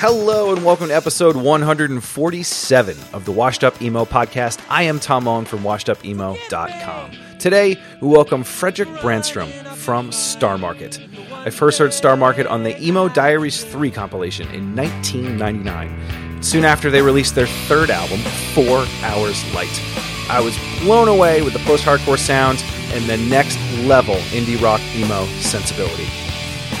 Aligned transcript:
Hello 0.00 0.50
and 0.50 0.64
welcome 0.64 0.88
to 0.88 0.96
episode 0.96 1.36
147 1.36 2.96
of 3.12 3.26
the 3.26 3.32
Washed 3.32 3.62
Up 3.62 3.82
Emo 3.82 4.06
podcast. 4.06 4.58
I 4.70 4.84
am 4.84 4.98
Tom 4.98 5.24
Mullen 5.24 5.44
from 5.44 5.58
washedupemo.com. 5.58 7.10
Today, 7.38 7.78
we 8.00 8.08
welcome 8.08 8.42
Frederick 8.42 8.88
Brandstrom 9.02 9.52
from 9.76 10.10
Star 10.10 10.56
Market. 10.56 10.98
I 11.30 11.50
first 11.50 11.78
heard 11.78 11.92
Star 11.92 12.16
Market 12.16 12.46
on 12.46 12.62
the 12.62 12.82
Emo 12.82 13.10
Diaries 13.10 13.62
3 13.62 13.90
compilation 13.90 14.48
in 14.54 14.74
1999. 14.74 16.42
Soon 16.42 16.64
after, 16.64 16.90
they 16.90 17.02
released 17.02 17.34
their 17.34 17.46
third 17.46 17.90
album, 17.90 18.20
Four 18.54 18.86
Hours 19.02 19.54
Light. 19.54 19.82
I 20.30 20.40
was 20.40 20.56
blown 20.80 21.08
away 21.08 21.42
with 21.42 21.52
the 21.52 21.58
post 21.66 21.84
hardcore 21.84 22.18
sound 22.18 22.64
and 22.94 23.04
the 23.04 23.18
next 23.28 23.58
level 23.80 24.14
indie 24.32 24.58
rock 24.62 24.80
emo 24.96 25.26
sensibility. 25.40 26.08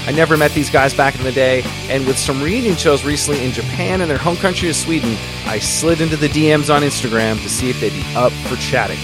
I 0.06 0.12
never 0.12 0.36
met 0.36 0.52
these 0.52 0.70
guys 0.70 0.94
back 0.94 1.14
in 1.14 1.22
the 1.22 1.32
day, 1.32 1.62
and 1.88 2.06
with 2.06 2.18
some 2.18 2.42
reunion 2.42 2.76
shows 2.76 3.04
recently 3.04 3.44
in 3.44 3.52
Japan 3.52 4.00
and 4.00 4.10
their 4.10 4.18
home 4.18 4.36
country 4.36 4.68
of 4.68 4.76
Sweden, 4.76 5.16
I 5.46 5.58
slid 5.58 6.00
into 6.00 6.16
the 6.16 6.28
DMs 6.28 6.74
on 6.74 6.82
Instagram 6.82 7.40
to 7.42 7.48
see 7.48 7.70
if 7.70 7.80
they'd 7.80 7.92
be 7.92 8.04
up 8.16 8.32
for 8.32 8.56
chatting. 8.56 8.98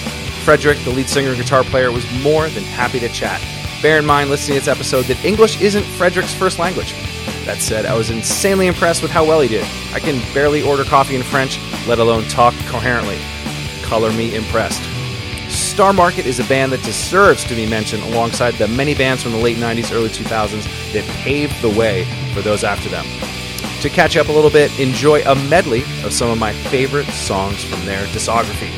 Frederick, 0.45 0.79
the 0.85 0.91
lead 0.91 1.09
singer 1.09 1.29
and 1.29 1.39
guitar 1.39 1.65
player, 1.65 1.93
was 1.93 2.05
more 2.23 2.49
than 2.49 2.65
happy 2.65 2.99
to 3.01 3.09
chat. 3.11 3.41
Bear 3.83 3.99
in 3.99 4.07
mind, 4.07 4.31
listening 4.31 4.59
to 4.59 4.65
this 4.65 4.75
episode, 4.75 5.05
that 5.05 5.23
English 5.25 5.61
isn't 5.61 5.85
Frederick's 5.85 6.35
first 6.35 6.59
language. 6.59 6.95
That 7.45 7.59
said, 7.59 7.87
I 7.87 7.95
was 7.95 8.11
insanely 8.11 8.67
impressed 8.67 9.03
with 9.03 9.11
how 9.11 9.25
well 9.25 9.41
he 9.41 9.49
did. 9.49 9.65
I 9.93 10.01
can 10.01 10.19
barely 10.33 10.63
order 10.63 10.83
coffee 10.83 11.15
in 11.15 11.23
French, 11.23 11.61
let 11.87 11.99
alone 11.99 12.25
talk 12.25 12.55
coherently. 12.67 13.19
Color 13.83 14.13
me 14.13 14.35
impressed. 14.35 14.83
Star 15.77 15.93
Market 15.93 16.25
is 16.25 16.41
a 16.41 16.45
band 16.45 16.73
that 16.73 16.83
deserves 16.85 17.45
to 17.45 17.55
be 17.55 17.67
mentioned 17.69 18.03
alongside 18.05 18.55
the 18.55 18.67
many 18.67 18.95
bands 18.95 19.23
from 19.23 19.33
the 19.33 19.39
late 19.39 19.59
90s, 19.59 19.95
early 19.95 20.09
2000s 20.09 20.65
that 20.95 21.05
paved 21.19 21.61
the 21.61 21.69
way 21.69 22.07
for 22.33 22.41
those 22.41 22.65
after 22.65 22.89
them. 22.89 23.05
To 23.83 23.91
catch 23.91 24.17
up 24.17 24.29
a 24.29 24.33
little 24.33 24.49
bit, 24.49 24.71
enjoy 24.81 25.21
a 25.25 25.35
medley 25.35 25.83
of 26.03 26.15
some 26.15 26.31
of 26.31 26.39
my 26.39 26.55
favorite 26.55 27.05
songs 27.09 27.63
from 27.63 27.85
their 27.85 28.07
discography. 28.07 28.71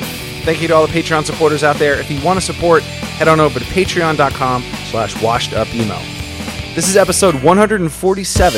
Thank 0.42 0.60
you 0.60 0.66
to 0.66 0.74
all 0.74 0.84
the 0.84 0.92
Patreon 0.92 1.24
supporters 1.24 1.62
out 1.62 1.76
there. 1.76 2.00
If 2.00 2.10
you 2.10 2.20
want 2.24 2.40
to 2.40 2.44
support, 2.44 2.82
head 2.82 3.28
on 3.28 3.38
over 3.38 3.60
to 3.60 3.64
patreon.com 3.66 4.62
slash 4.90 5.14
washedupemo. 5.14 6.74
This 6.74 6.88
is 6.88 6.96
episode 6.96 7.36
147 7.44 8.56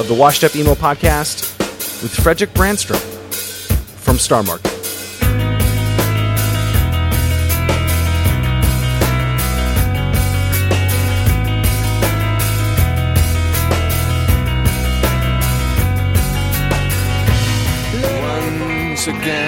of 0.00 0.08
the 0.08 0.14
Washed 0.14 0.42
Up 0.42 0.56
Emo 0.56 0.74
podcast 0.74 1.56
with 2.02 2.12
Frederick 2.12 2.50
Brandstrom 2.54 2.98
from 4.00 4.18
Star 4.18 4.42
Market. 4.42 4.67
Again. 19.08 19.47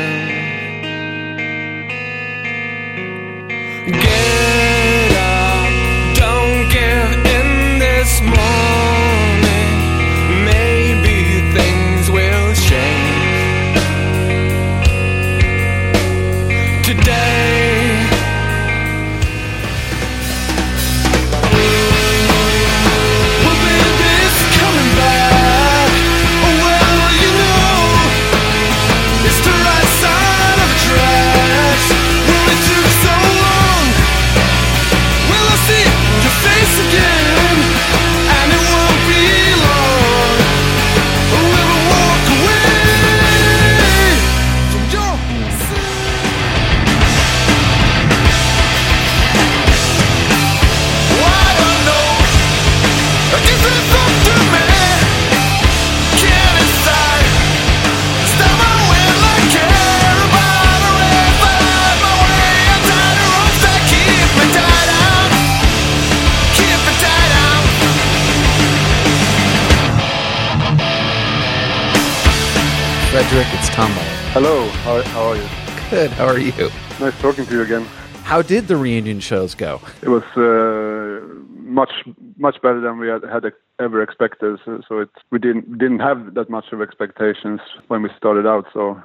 Frederick, 73.21 73.49
it's 73.51 73.69
Tom 73.69 73.91
Mullen. 73.91 74.09
Hello, 74.33 74.69
how, 74.81 75.03
how 75.03 75.23
are 75.25 75.37
you? 75.37 75.47
Good. 75.91 76.11
How 76.13 76.25
are 76.25 76.39
you? 76.39 76.71
Nice 77.01 77.21
talking 77.21 77.45
to 77.45 77.53
you 77.53 77.61
again. 77.61 77.85
How 78.25 78.41
did 78.41 78.67
the 78.67 78.79
reunion 78.79 79.21
shows 79.21 79.55
go? 79.55 79.79
It 80.01 80.09
was 80.09 80.23
uh, 80.39 81.23
much 81.61 81.93
much 82.39 82.63
better 82.63 82.81
than 82.81 82.99
we 82.99 83.09
had, 83.09 83.23
had 83.25 83.53
ever 83.79 84.03
expected. 84.03 84.59
So, 84.65 84.81
so 84.89 85.01
it 85.01 85.11
we 85.31 85.39
didn't 85.39 85.77
didn't 85.77 85.99
have 85.99 86.33
that 86.33 86.49
much 86.49 86.73
of 86.73 86.81
expectations 86.81 87.61
when 87.89 88.01
we 88.03 88.09
started 88.17 88.47
out. 88.47 88.65
So 88.73 88.99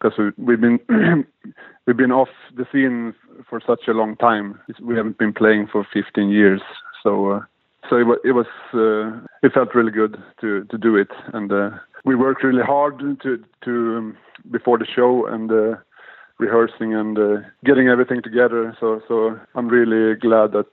because 0.00 0.18
we, 0.18 0.44
we've 0.44 0.60
been 0.60 0.80
we've 1.86 1.96
been 1.96 2.10
off 2.10 2.30
the 2.56 2.66
scene 2.72 3.14
for 3.48 3.60
such 3.64 3.86
a 3.86 3.92
long 3.92 4.16
time. 4.16 4.58
We 4.80 4.96
haven't 4.96 5.18
been 5.18 5.32
playing 5.32 5.68
for 5.70 5.86
15 5.94 6.30
years. 6.30 6.62
So 7.04 7.30
uh, 7.30 7.40
so 7.88 7.96
it 7.96 8.06
was 8.08 8.18
it 8.24 8.32
was 8.32 8.46
uh, 8.74 9.24
it 9.44 9.52
felt 9.52 9.72
really 9.72 9.92
good 9.92 10.20
to 10.40 10.64
to 10.64 10.78
do 10.78 10.96
it, 10.96 11.12
and 11.32 11.52
uh, 11.52 11.70
we 12.04 12.14
worked 12.14 12.42
really 12.42 12.62
hard 12.62 12.98
to 13.22 13.44
to 13.64 13.96
um, 13.96 14.16
before 14.50 14.78
the 14.78 14.86
show 14.86 15.26
and. 15.26 15.50
Uh, 15.50 15.76
rehearsing 16.38 16.92
and 16.92 17.18
uh, 17.18 17.36
getting 17.64 17.86
everything 17.88 18.20
together. 18.20 18.76
So 18.80 19.00
so 19.06 19.38
I'm 19.54 19.68
really 19.68 20.16
glad 20.16 20.50
that 20.52 20.66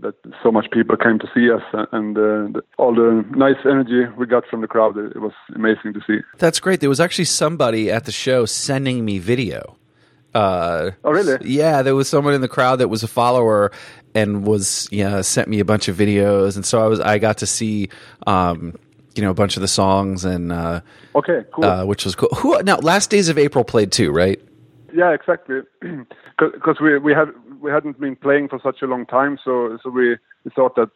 that 0.00 0.14
so 0.42 0.50
much 0.52 0.66
people 0.70 0.96
came 0.96 1.18
to 1.18 1.28
see 1.34 1.50
us 1.50 1.62
and 1.92 2.16
uh, 2.16 2.20
the, 2.54 2.62
all 2.76 2.94
the 2.94 3.24
nice 3.36 3.56
energy 3.64 4.04
we 4.16 4.26
got 4.26 4.46
from 4.46 4.60
the 4.60 4.66
crowd. 4.68 4.96
It, 4.96 5.16
it 5.16 5.20
was 5.20 5.32
amazing 5.54 5.92
to 5.94 6.00
see. 6.06 6.18
That's 6.38 6.60
great. 6.60 6.80
There 6.80 6.88
was 6.88 7.00
actually 7.00 7.24
somebody 7.24 7.90
at 7.90 8.04
the 8.04 8.12
show 8.12 8.46
sending 8.46 9.04
me 9.04 9.18
video. 9.18 9.76
Uh, 10.34 10.90
Oh, 11.04 11.10
really? 11.10 11.38
Yeah, 11.48 11.82
there 11.82 11.94
was 11.94 12.08
someone 12.08 12.34
in 12.34 12.42
the 12.42 12.48
crowd 12.48 12.76
that 12.76 12.88
was 12.88 13.02
a 13.02 13.08
follower 13.08 13.72
and 14.14 14.46
was 14.46 14.88
yeah 14.90 15.20
sent 15.22 15.48
me 15.48 15.58
a 15.60 15.64
bunch 15.64 15.88
of 15.88 15.96
videos, 15.96 16.56
and 16.56 16.64
so 16.64 16.84
I 16.84 16.86
was 16.86 17.00
I 17.00 17.18
got 17.18 17.38
to 17.38 17.46
see 17.46 17.88
um, 18.26 18.76
you 19.18 19.24
know 19.24 19.30
a 19.30 19.34
bunch 19.34 19.56
of 19.56 19.60
the 19.60 19.68
songs 19.68 20.24
and 20.24 20.52
uh, 20.52 20.80
Okay, 21.14 21.40
cool. 21.52 21.64
uh, 21.64 21.84
which 21.84 22.04
was 22.04 22.14
cool. 22.14 22.28
Who 22.36 22.62
now? 22.62 22.76
Last 22.78 23.10
Days 23.10 23.28
of 23.28 23.36
April 23.36 23.64
played 23.64 23.90
too, 23.92 24.12
right? 24.12 24.40
Yeah, 24.94 25.10
exactly. 25.12 25.60
Because 26.38 26.78
we 26.80 26.96
we 26.98 27.12
had 27.12 27.28
we 27.60 27.68
hadn't 27.72 27.98
been 27.98 28.14
playing 28.14 28.48
for 28.48 28.60
such 28.62 28.80
a 28.80 28.86
long 28.86 29.04
time, 29.06 29.38
so 29.44 29.76
so 29.82 29.90
we, 29.90 30.16
we 30.44 30.50
thought 30.54 30.76
that 30.76 30.90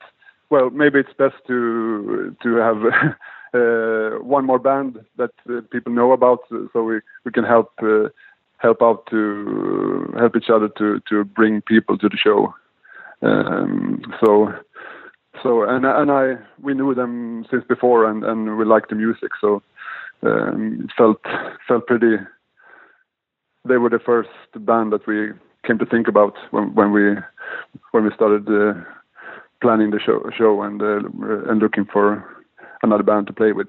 well 0.50 0.70
maybe 0.70 1.00
it's 1.00 1.12
best 1.18 1.34
to 1.48 2.36
to 2.44 2.48
have 2.56 2.78
uh, 3.54 4.22
one 4.22 4.46
more 4.46 4.60
band 4.60 5.04
that 5.16 5.32
uh, 5.50 5.62
people 5.72 5.92
know 5.92 6.12
about, 6.12 6.38
so 6.72 6.84
we 6.84 7.00
we 7.24 7.32
can 7.32 7.42
help 7.42 7.72
uh, 7.82 8.08
help 8.58 8.82
out 8.82 9.06
to 9.10 10.14
help 10.16 10.36
each 10.36 10.48
other 10.48 10.68
to 10.78 11.00
to 11.08 11.24
bring 11.24 11.60
people 11.60 11.98
to 11.98 12.08
the 12.08 12.16
show. 12.16 12.54
Um, 13.22 14.02
so 14.20 14.52
so 15.42 15.62
and 15.62 15.84
and 15.84 16.10
I 16.10 16.36
we 16.60 16.74
knew 16.74 16.94
them 16.94 17.46
since 17.50 17.64
before 17.64 18.04
and 18.06 18.24
and 18.24 18.56
we 18.58 18.64
liked 18.64 18.90
the 18.90 18.96
music 18.96 19.32
so 19.40 19.62
um, 20.22 20.82
it 20.84 20.90
felt 20.96 21.20
felt 21.66 21.86
pretty 21.86 22.16
they 23.68 23.76
were 23.76 23.90
the 23.90 23.98
first 23.98 24.30
band 24.54 24.92
that 24.92 25.06
we 25.06 25.30
came 25.66 25.78
to 25.78 25.86
think 25.86 26.08
about 26.08 26.34
when 26.50 26.74
when 26.74 26.92
we 26.92 27.16
when 27.92 28.04
we 28.04 28.10
started 28.14 28.48
uh, 28.48 28.74
planning 29.60 29.90
the 29.90 30.00
show 30.00 30.28
show 30.36 30.62
and 30.62 30.82
uh, 30.82 31.50
and 31.50 31.60
looking 31.60 31.84
for 31.84 32.24
another 32.82 33.02
band 33.04 33.26
to 33.28 33.32
play 33.32 33.52
with 33.52 33.68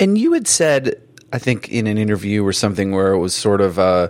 And 0.00 0.16
you 0.16 0.32
had 0.32 0.46
said, 0.46 0.94
I 1.32 1.38
think, 1.38 1.68
in 1.68 1.86
an 1.86 1.98
interview 1.98 2.44
or 2.44 2.52
something 2.52 2.92
where 2.92 3.12
it 3.12 3.18
was 3.18 3.34
sort 3.34 3.60
of, 3.60 3.78
uh, 3.78 4.08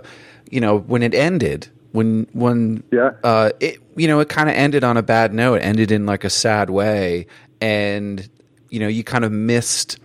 you 0.51 0.61
know, 0.61 0.77
when 0.79 1.01
it 1.01 1.13
ended, 1.13 1.67
when 1.91 2.27
when 2.33 2.83
Yeah. 2.91 3.11
uh, 3.23 3.49
it 3.59 3.79
you 3.95 4.07
know 4.07 4.19
it 4.19 4.29
kind 4.29 4.49
of 4.49 4.55
ended 4.55 4.83
on 4.83 4.97
a 4.97 5.03
bad 5.03 5.33
note, 5.33 5.55
it 5.55 5.61
ended 5.61 5.91
in 5.91 6.05
like 6.05 6.23
a 6.23 6.29
sad 6.29 6.69
way, 6.69 7.27
and 7.61 8.27
you 8.69 8.79
know 8.79 8.87
you 8.87 9.03
kind 9.03 9.25
of 9.25 9.31
missed 9.31 9.99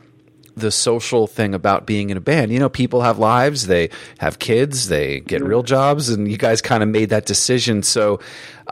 the 0.57 0.71
social 0.71 1.27
thing 1.27 1.55
about 1.55 1.87
being 1.87 2.11
in 2.11 2.17
a 2.17 2.21
band. 2.21 2.53
You 2.53 2.59
know, 2.59 2.69
people 2.69 3.01
have 3.03 3.19
lives, 3.19 3.67
they 3.67 3.91
have 4.19 4.39
kids, 4.39 4.89
they 4.89 5.21
get 5.21 5.43
real 5.43 5.63
jobs, 5.63 6.09
and 6.09 6.31
you 6.31 6.37
guys 6.37 6.61
kind 6.61 6.83
of 6.83 6.89
made 6.89 7.11
that 7.11 7.27
decision. 7.27 7.83
So, 7.83 8.21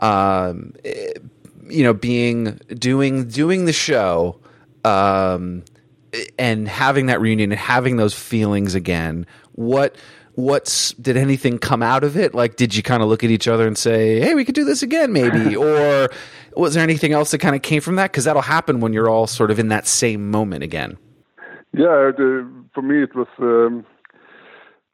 um, 0.01 0.73
eh, 0.85 1.13
you 1.67 1.83
know, 1.83 1.93
being 1.93 2.59
doing 2.69 3.27
doing 3.27 3.65
the 3.65 3.73
show, 3.73 4.39
um, 4.83 5.63
and 6.37 6.67
having 6.67 7.07
that 7.07 7.21
reunion 7.21 7.51
and 7.51 7.59
having 7.59 7.97
those 7.97 8.13
feelings 8.13 8.75
again. 8.75 9.25
What 9.53 9.95
what's 10.39 10.93
did 10.93 11.17
anything 11.17 11.59
come 11.59 11.83
out 11.83 12.03
of 12.03 12.17
it? 12.17 12.33
Like, 12.33 12.55
did 12.55 12.75
you 12.75 12.83
kind 12.83 13.03
of 13.03 13.09
look 13.09 13.23
at 13.23 13.29
each 13.29 13.47
other 13.47 13.67
and 13.67 13.77
say, 13.77 14.19
"Hey, 14.19 14.35
we 14.35 14.45
could 14.45 14.55
do 14.55 14.63
this 14.63 14.81
again, 14.81 15.11
maybe," 15.13 15.55
or 15.65 16.09
was 16.55 16.73
there 16.73 16.83
anything 16.83 17.13
else 17.13 17.31
that 17.31 17.39
kind 17.39 17.55
of 17.55 17.61
came 17.61 17.81
from 17.81 17.95
that? 17.95 18.11
Because 18.11 18.23
that'll 18.23 18.41
happen 18.41 18.79
when 18.79 18.93
you're 18.93 19.09
all 19.09 19.27
sort 19.27 19.51
of 19.51 19.59
in 19.59 19.67
that 19.69 19.87
same 19.87 20.31
moment 20.31 20.63
again. 20.63 20.97
Yeah, 21.73 22.11
the, 22.17 22.49
for 22.73 22.81
me 22.81 23.03
it 23.03 23.15
was 23.15 23.27
um, 23.39 23.85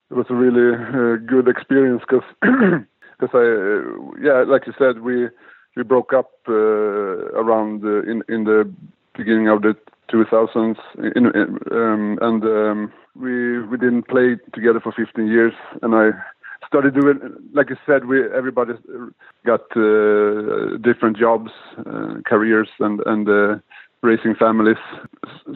it 0.10 0.16
was 0.16 0.26
a 0.30 0.36
really 0.36 0.76
uh, 0.76 1.18
good 1.26 1.48
experience 1.48 2.02
because 2.08 2.24
I 2.44 3.38
uh, 3.38 3.82
yeah 4.22 4.44
like 4.46 4.68
you 4.68 4.74
said 4.78 5.00
we 5.02 5.30
we 5.76 5.84
broke 5.84 6.14
up 6.14 6.32
uh, 6.48 6.54
around 6.54 7.84
uh, 7.86 8.02
in 8.04 8.24
in 8.28 8.44
the 8.44 8.72
beginning 9.16 9.48
of 9.48 9.62
the 9.62 9.76
2000s 10.16 10.78
in, 11.16 11.26
um, 11.72 12.18
and 12.22 12.44
um, 12.44 12.94
we 13.16 13.60
we 13.62 13.78
didn't 13.78 14.08
play 14.08 14.38
together 14.54 14.80
for 14.80 14.92
15 14.92 15.28
years 15.28 15.54
and 15.82 15.94
I 15.96 16.12
started 16.68 16.94
doing 17.00 17.20
like 17.54 17.68
I 17.72 17.76
said 17.86 18.06
we 18.06 18.24
everybody 18.32 18.74
got 19.46 19.62
uh, 19.76 20.78
different 20.78 21.18
jobs 21.18 21.52
uh, 21.80 22.16
careers 22.26 22.70
and 22.80 23.02
and 23.06 23.28
uh, 23.28 23.56
raising 24.02 24.36
families. 24.36 24.82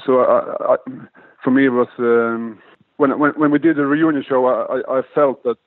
So 0.06 0.22
I, 0.22 0.74
I, 0.74 0.76
for 1.44 1.52
me 1.52 1.66
it 1.66 1.76
was 1.82 1.88
um, 2.00 2.60
when 2.98 3.18
when 3.20 3.32
when 3.32 3.52
we 3.52 3.60
did 3.60 3.78
the 3.78 3.86
reunion 3.86 4.24
show 4.28 4.46
I, 4.46 4.78
I, 4.78 5.00
I 5.00 5.02
felt 5.16 5.44
that 5.44 5.58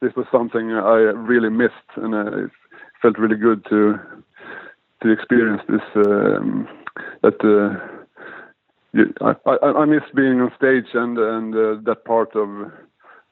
this 0.00 0.14
was 0.16 0.26
something 0.30 0.72
I 0.72 0.98
really 1.32 1.50
missed 1.50 1.90
and 1.96 2.14
uh, 2.14 2.44
it 2.44 2.50
felt 3.02 3.18
really 3.18 3.36
good 3.36 3.64
to 3.70 3.98
to 5.02 5.10
experience 5.10 5.62
this 5.68 6.06
um, 6.06 6.68
that 7.22 7.38
uh, 7.44 7.97
you- 8.92 9.14
I, 9.20 9.34
I, 9.46 9.82
I 9.82 9.84
miss 9.84 10.02
being 10.14 10.40
on 10.40 10.52
stage 10.56 10.88
and 10.94 11.18
and 11.18 11.54
uh, 11.54 11.80
that 11.84 12.04
part 12.04 12.34
of 12.36 12.48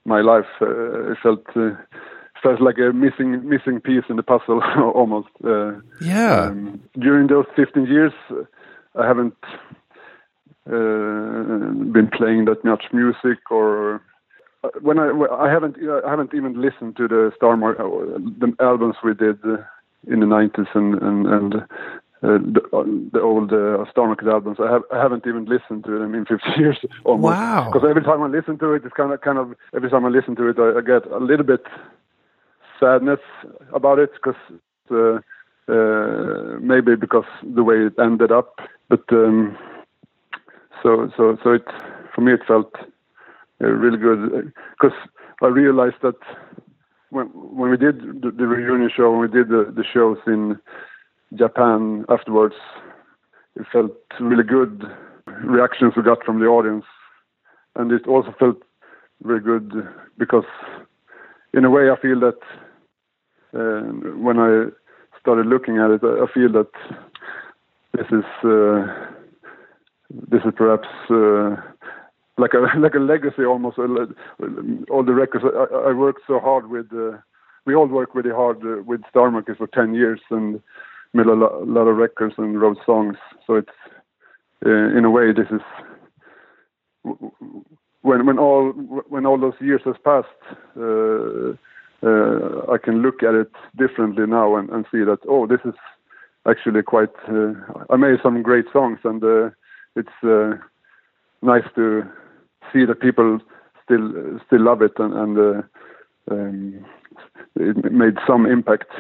my 0.05 0.21
life 0.21 0.47
uh, 0.61 1.13
it 1.13 1.19
felt 1.23 1.45
uh, 1.57 1.71
felt 2.43 2.61
like 2.61 2.79
a 2.79 2.93
missing 2.93 3.49
missing 3.49 3.81
piece 3.81 4.05
in 4.09 4.17
the 4.17 4.23
puzzle 4.23 4.63
almost 4.95 5.29
uh, 5.45 5.73
Yeah. 6.01 6.49
um, 6.51 6.81
during 6.99 7.27
those 7.29 7.47
15 7.57 7.87
years 7.87 8.13
I 8.95 9.07
haven't 9.07 9.35
uh, 10.69 11.71
been 11.93 12.09
playing 12.13 12.47
that 12.47 12.65
much 12.65 12.85
music 12.93 13.39
or 13.51 14.03
uh, 14.65 14.69
when 14.81 14.99
I 14.99 15.09
I 15.47 15.49
haven't 15.51 15.77
I 16.07 16.11
haven't 16.11 16.35
even 16.35 16.61
listened 16.61 16.97
to 16.97 17.07
the 17.09 17.33
Star 17.37 17.57
Mar- 17.57 17.77
the 17.77 18.53
albums 18.61 18.97
we 19.05 19.15
did 19.15 19.39
in 20.13 20.21
the 20.21 20.27
90s 20.27 20.67
and 20.75 20.95
and 21.03 21.27
and 21.27 21.55
uh, 22.23 22.39
the, 22.39 22.63
uh, 22.73 22.85
the 23.13 23.21
old 23.21 23.53
uh, 23.53 23.85
Star 23.91 24.07
Market 24.07 24.29
albums. 24.29 24.57
I 24.59 24.73
have 24.73 24.83
I 24.93 24.99
haven't 25.01 25.27
even 25.27 25.45
listened 25.45 25.85
to 25.85 25.99
them 25.99 26.15
in 26.15 26.25
50 26.25 26.49
years 26.57 26.79
almost. 27.05 27.37
Wow. 27.37 27.71
Because 27.71 27.89
every 27.89 28.03
time 28.03 28.23
I 28.23 28.27
listen 28.29 28.59
to 28.59 28.73
it, 28.73 28.85
it's 28.85 28.95
kind 28.95 29.13
of 29.13 29.21
kind 29.21 29.39
of 29.39 29.55
every 29.75 29.91
time 29.91 30.07
I 30.07 30.09
listen 30.09 30.35
to 30.37 30.49
it, 30.49 30.59
I, 30.59 30.79
I 30.79 30.81
get 30.81 31.11
a 31.13 31.19
little 31.19 31.45
bit 31.45 31.65
sadness 32.81 33.21
about 33.75 33.99
it 33.99 34.11
because 34.15 34.41
uh, 34.91 35.19
uh, 35.71 36.59
maybe 36.61 36.97
because 36.97 37.25
the 37.43 37.63
way 37.63 37.77
it 37.87 37.95
ended 37.99 38.33
up, 38.33 38.61
but 38.89 39.05
um, 39.11 39.57
so 40.83 41.11
so 41.17 41.37
so 41.43 41.53
it 41.53 41.67
for 42.15 42.23
me 42.23 42.33
it 42.33 42.41
felt 42.47 42.73
uh, 43.63 43.67
really 43.67 43.99
good 43.99 44.53
because 44.79 44.97
I 45.43 45.49
realized 45.49 45.97
that 46.03 46.17
when 47.11 47.27
when 47.27 47.71
we 47.71 47.77
did 47.77 48.23
the, 48.23 48.31
the 48.31 48.47
reunion 48.47 48.91
show, 48.95 49.11
when 49.11 49.21
we 49.21 49.29
did 49.29 49.49
the, 49.49 49.73
the 49.75 49.85
shows 49.85 50.19
in 50.27 50.59
Japan 51.35 52.05
afterwards, 52.09 52.55
it 53.57 53.67
felt 53.73 53.93
really 54.21 54.45
good 54.45 54.85
reactions 55.27 55.95
we 55.97 56.03
got 56.03 56.25
from 56.25 56.41
the 56.41 56.47
audience, 56.47 56.85
and 57.75 57.91
it 57.93 58.07
also 58.07 58.35
felt 58.39 58.63
very 59.23 59.41
good 59.41 59.73
because 60.19 60.45
in 61.53 61.65
a 61.65 61.71
way 61.71 61.91
I 61.91 62.01
feel 62.01 62.21
that 62.21 62.39
uh, 63.55 63.81
when 64.19 64.39
I 64.39 64.67
started 65.21 65.47
looking 65.47 65.79
at 65.79 65.91
it, 65.91 66.01
I 66.05 66.27
feel 66.33 66.53
that 66.53 66.71
this 67.93 68.07
is 68.11 68.25
uh, 68.45 68.87
this 70.11 70.43
is 70.45 70.53
perhaps 70.57 70.89
uh, 71.11 71.57
like 72.39 72.53
a 72.55 72.79
like 72.79 72.95
a 72.95 72.99
legacy 72.99 73.45
almost. 73.45 73.79
All 73.79 75.05
the 75.05 75.15
records 75.15 75.45
I, 75.45 75.89
I 75.91 75.93
worked 75.93 76.23
so 76.27 76.39
hard 76.39 76.71
with. 76.71 76.87
Uh, 76.93 77.19
we 77.65 77.75
all 77.75 77.87
worked 77.87 78.15
really 78.15 78.31
hard 78.31 78.59
uh, 78.59 78.83
with 78.85 79.01
Star 79.11 79.31
Market 79.31 79.59
for 79.59 79.67
ten 79.67 79.95
years 79.95 80.21
and 80.31 80.61
made 81.15 81.27
a 81.27 81.33
lo- 81.33 81.65
lot 81.67 81.89
of 81.89 81.97
records 81.97 82.35
and 82.39 82.61
wrote 82.61 82.79
songs. 82.85 83.17
So 83.47 83.55
it's 83.55 83.69
uh, 84.65 84.97
in 84.97 85.05
a 85.05 85.11
way 85.11 85.33
this 85.33 85.49
is 85.51 85.61
when 88.03 88.27
when 88.27 88.39
all 88.39 88.73
when 89.09 89.27
all 89.27 89.39
those 89.39 89.61
years 89.61 89.83
has 89.85 89.97
passed. 90.05 90.27
Uh, 90.79 91.55
uh, 92.03 92.71
I 92.71 92.77
can 92.77 93.01
look 93.01 93.23
at 93.23 93.35
it 93.35 93.51
differently 93.79 94.27
now 94.27 94.57
and, 94.57 94.69
and 94.69 94.85
see 94.93 95.03
that 95.05 95.19
oh 95.29 95.47
this 95.47 95.61
is 95.65 95.75
actually 96.49 96.83
quite. 96.83 97.15
Uh, 97.29 97.53
I 97.91 97.97
made 97.97 98.19
some 98.23 98.43
great 98.43 98.67
songs 98.73 98.99
and 99.05 99.23
uh, 99.25 99.51
it's 99.97 100.09
uh, 100.23 100.53
nice 101.43 101.65
to 101.75 102.03
see 102.73 102.85
that 102.85 103.01
people 103.01 103.41
still 103.85 104.39
still 104.47 104.63
love 104.63 104.83
it 104.83 104.93
and, 104.99 105.15
and 105.15 105.39
uh, 105.39 105.63
um, 106.31 106.85
it 107.57 107.93
made 107.93 108.19
some 108.27 108.47
impact 108.47 108.91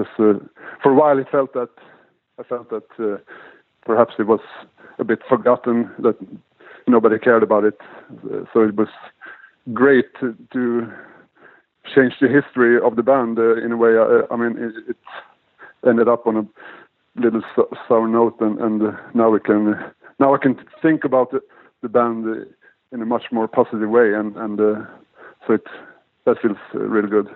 because 0.00 0.12
uh, 0.18 0.62
for 0.82 0.92
a 0.92 0.94
while 0.94 1.18
it 1.18 1.28
felt 1.30 1.52
that 1.54 1.70
I 2.38 2.42
felt 2.42 2.70
that 2.70 2.88
uh, 2.98 3.18
perhaps 3.84 4.14
it 4.18 4.26
was 4.26 4.40
a 4.98 5.04
bit 5.04 5.20
forgotten 5.28 5.90
that 5.98 6.16
nobody 6.86 7.18
cared 7.18 7.42
about 7.42 7.64
it. 7.64 7.78
Uh, 8.24 8.44
so 8.52 8.62
it 8.62 8.76
was 8.76 8.88
great 9.72 10.06
to, 10.20 10.36
to 10.52 10.90
change 11.94 12.14
the 12.20 12.28
history 12.28 12.78
of 12.80 12.96
the 12.96 13.02
band 13.02 13.38
uh, 13.38 13.56
in 13.56 13.72
a 13.72 13.76
way. 13.76 13.90
I, 13.90 14.22
I 14.30 14.36
mean 14.36 14.56
it, 14.58 14.74
it 14.90 14.96
ended 15.86 16.08
up 16.08 16.26
on 16.26 16.36
a 16.36 17.20
little 17.20 17.42
sour 17.88 18.08
note 18.08 18.40
and, 18.40 18.58
and 18.60 18.82
uh, 18.82 18.92
now 19.14 19.30
we 19.30 19.40
can 19.40 19.74
now 20.18 20.34
I 20.34 20.38
can 20.38 20.58
think 20.82 21.04
about 21.04 21.30
the, 21.30 21.40
the 21.82 21.88
band 21.88 22.26
uh, 22.26 22.44
in 22.92 23.02
a 23.02 23.06
much 23.06 23.24
more 23.32 23.48
positive 23.48 23.88
way 23.88 24.14
and 24.14 24.36
and 24.36 24.60
uh, 24.60 24.84
so 25.46 25.54
it 25.54 25.66
that 26.24 26.40
feels 26.40 26.58
uh, 26.74 26.78
really 26.78 27.08
good 27.08 27.28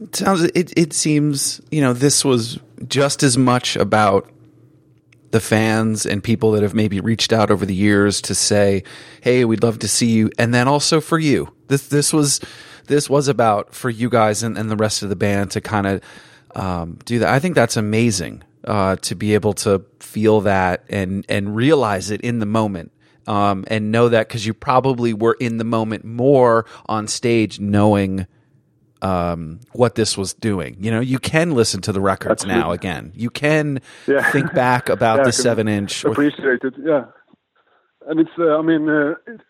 It 0.00 0.16
sounds 0.16 0.42
it 0.42 0.72
it 0.76 0.92
seems 0.92 1.60
you 1.70 1.80
know 1.80 1.92
this 1.92 2.24
was 2.24 2.58
just 2.88 3.22
as 3.22 3.36
much 3.36 3.76
about 3.76 4.30
the 5.30 5.40
fans 5.40 6.04
and 6.04 6.22
people 6.22 6.52
that 6.52 6.62
have 6.62 6.74
maybe 6.74 7.00
reached 7.00 7.32
out 7.32 7.50
over 7.50 7.64
the 7.64 7.74
years 7.74 8.20
to 8.22 8.34
say 8.34 8.84
hey 9.22 9.44
we'd 9.44 9.62
love 9.62 9.78
to 9.78 9.88
see 9.88 10.08
you 10.08 10.30
and 10.38 10.54
then 10.54 10.68
also 10.68 11.00
for 11.00 11.18
you. 11.18 11.52
This 11.68 11.88
this 11.88 12.12
was 12.12 12.40
this 12.86 13.08
was 13.08 13.28
about 13.28 13.74
for 13.74 13.90
you 13.90 14.08
guys 14.08 14.42
and, 14.42 14.58
and 14.58 14.70
the 14.70 14.76
rest 14.76 15.02
of 15.02 15.08
the 15.08 15.16
band 15.16 15.50
to 15.52 15.60
kind 15.60 15.86
of 15.86 16.02
um, 16.54 16.98
do 17.04 17.20
that. 17.20 17.28
I 17.28 17.38
think 17.38 17.54
that's 17.54 17.76
amazing 17.76 18.42
uh, 18.64 18.96
to 18.96 19.14
be 19.14 19.34
able 19.34 19.54
to 19.54 19.84
feel 20.00 20.42
that 20.42 20.84
and 20.88 21.24
and 21.28 21.54
realize 21.54 22.10
it 22.10 22.20
in 22.22 22.38
the 22.38 22.46
moment 22.46 22.92
um, 23.26 23.64
and 23.68 23.92
know 23.92 24.08
that 24.08 24.28
because 24.28 24.46
you 24.46 24.54
probably 24.54 25.14
were 25.14 25.36
in 25.38 25.58
the 25.58 25.64
moment 25.64 26.04
more 26.04 26.66
on 26.86 27.08
stage, 27.08 27.60
knowing 27.60 28.26
um, 29.02 29.60
what 29.72 29.94
this 29.96 30.16
was 30.16 30.32
doing. 30.34 30.76
You 30.78 30.90
know, 30.90 31.00
you 31.00 31.18
can 31.18 31.50
listen 31.52 31.80
to 31.82 31.92
the 31.92 32.00
records 32.00 32.44
Absolutely. 32.44 32.60
now 32.62 32.72
again. 32.72 33.12
You 33.14 33.30
can 33.30 33.80
Yeah. 34.06 34.22
think 34.30 34.54
back 34.54 34.88
about 34.88 35.18
Yeah, 35.18 35.24
the 35.24 35.32
seven 35.32 35.68
inch. 35.68 36.04
appreciate 36.04 36.62
it. 36.64 36.74
Yeah, 36.78 37.04
and 38.08 38.20
it's. 38.20 38.30
Uh, 38.38 38.58
I 38.58 38.62
mean, 38.62 38.88
uh, 38.88 39.14
it, 39.26 39.40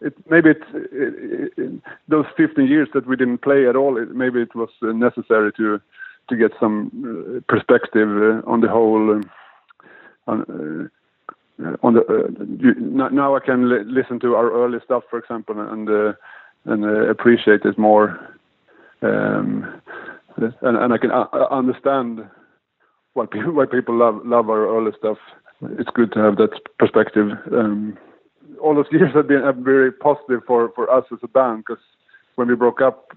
it 0.00 0.14
maybe 0.30 0.50
it's 0.50 0.68
it, 0.74 1.52
it, 1.56 1.80
those 2.08 2.26
15 2.36 2.66
years 2.66 2.88
that 2.94 3.06
we 3.06 3.16
didn't 3.16 3.38
play 3.38 3.68
at 3.68 3.76
all. 3.76 3.96
It, 3.98 4.10
maybe 4.14 4.40
it 4.42 4.54
was 4.54 4.70
uh, 4.82 4.92
necessary 4.92 5.52
to 5.58 5.80
to 6.30 6.36
get 6.36 6.52
some 6.58 6.90
uh, 7.04 7.40
perspective 7.52 8.08
uh, 8.08 8.50
on 8.50 8.60
the 8.60 8.68
whole. 8.68 9.10
Um, 9.12 9.30
on, 10.26 10.90
uh, 11.62 11.76
on 11.82 11.94
the 11.94 12.00
uh, 12.00 12.44
you, 12.58 12.74
now 12.80 13.08
now 13.08 13.36
I 13.36 13.40
can 13.40 13.68
li- 13.68 13.84
listen 13.84 14.18
to 14.20 14.34
our 14.34 14.50
early 14.50 14.78
stuff, 14.84 15.04
for 15.10 15.18
example, 15.18 15.60
and 15.60 15.88
uh, 15.88 16.12
and 16.64 16.84
uh, 16.84 17.10
appreciate 17.10 17.62
it 17.66 17.76
more. 17.78 18.18
Um, 19.04 19.80
and, 20.36 20.76
and 20.76 20.92
I 20.92 20.98
can 20.98 21.10
uh, 21.10 21.26
uh, 21.32 21.48
understand 21.50 22.24
why 23.12 23.26
people 23.26 23.52
why 23.52 23.66
people 23.66 23.96
love 23.96 24.20
love 24.24 24.48
our 24.48 24.66
early 24.66 24.92
stuff. 24.98 25.18
It's 25.78 25.90
good 25.94 26.12
to 26.12 26.20
have 26.20 26.36
that 26.36 26.50
perspective. 26.78 27.28
Um, 27.52 27.96
all 28.60 28.74
those 28.74 28.86
years 28.92 29.14
have 29.14 29.28
been 29.28 29.42
have 29.42 29.56
very 29.56 29.92
positive 29.92 30.40
for 30.46 30.70
for 30.74 30.90
us 30.90 31.04
as 31.12 31.18
a 31.22 31.28
band 31.28 31.64
because 31.66 31.82
when 32.36 32.48
we 32.48 32.56
broke 32.56 32.80
up, 32.80 33.12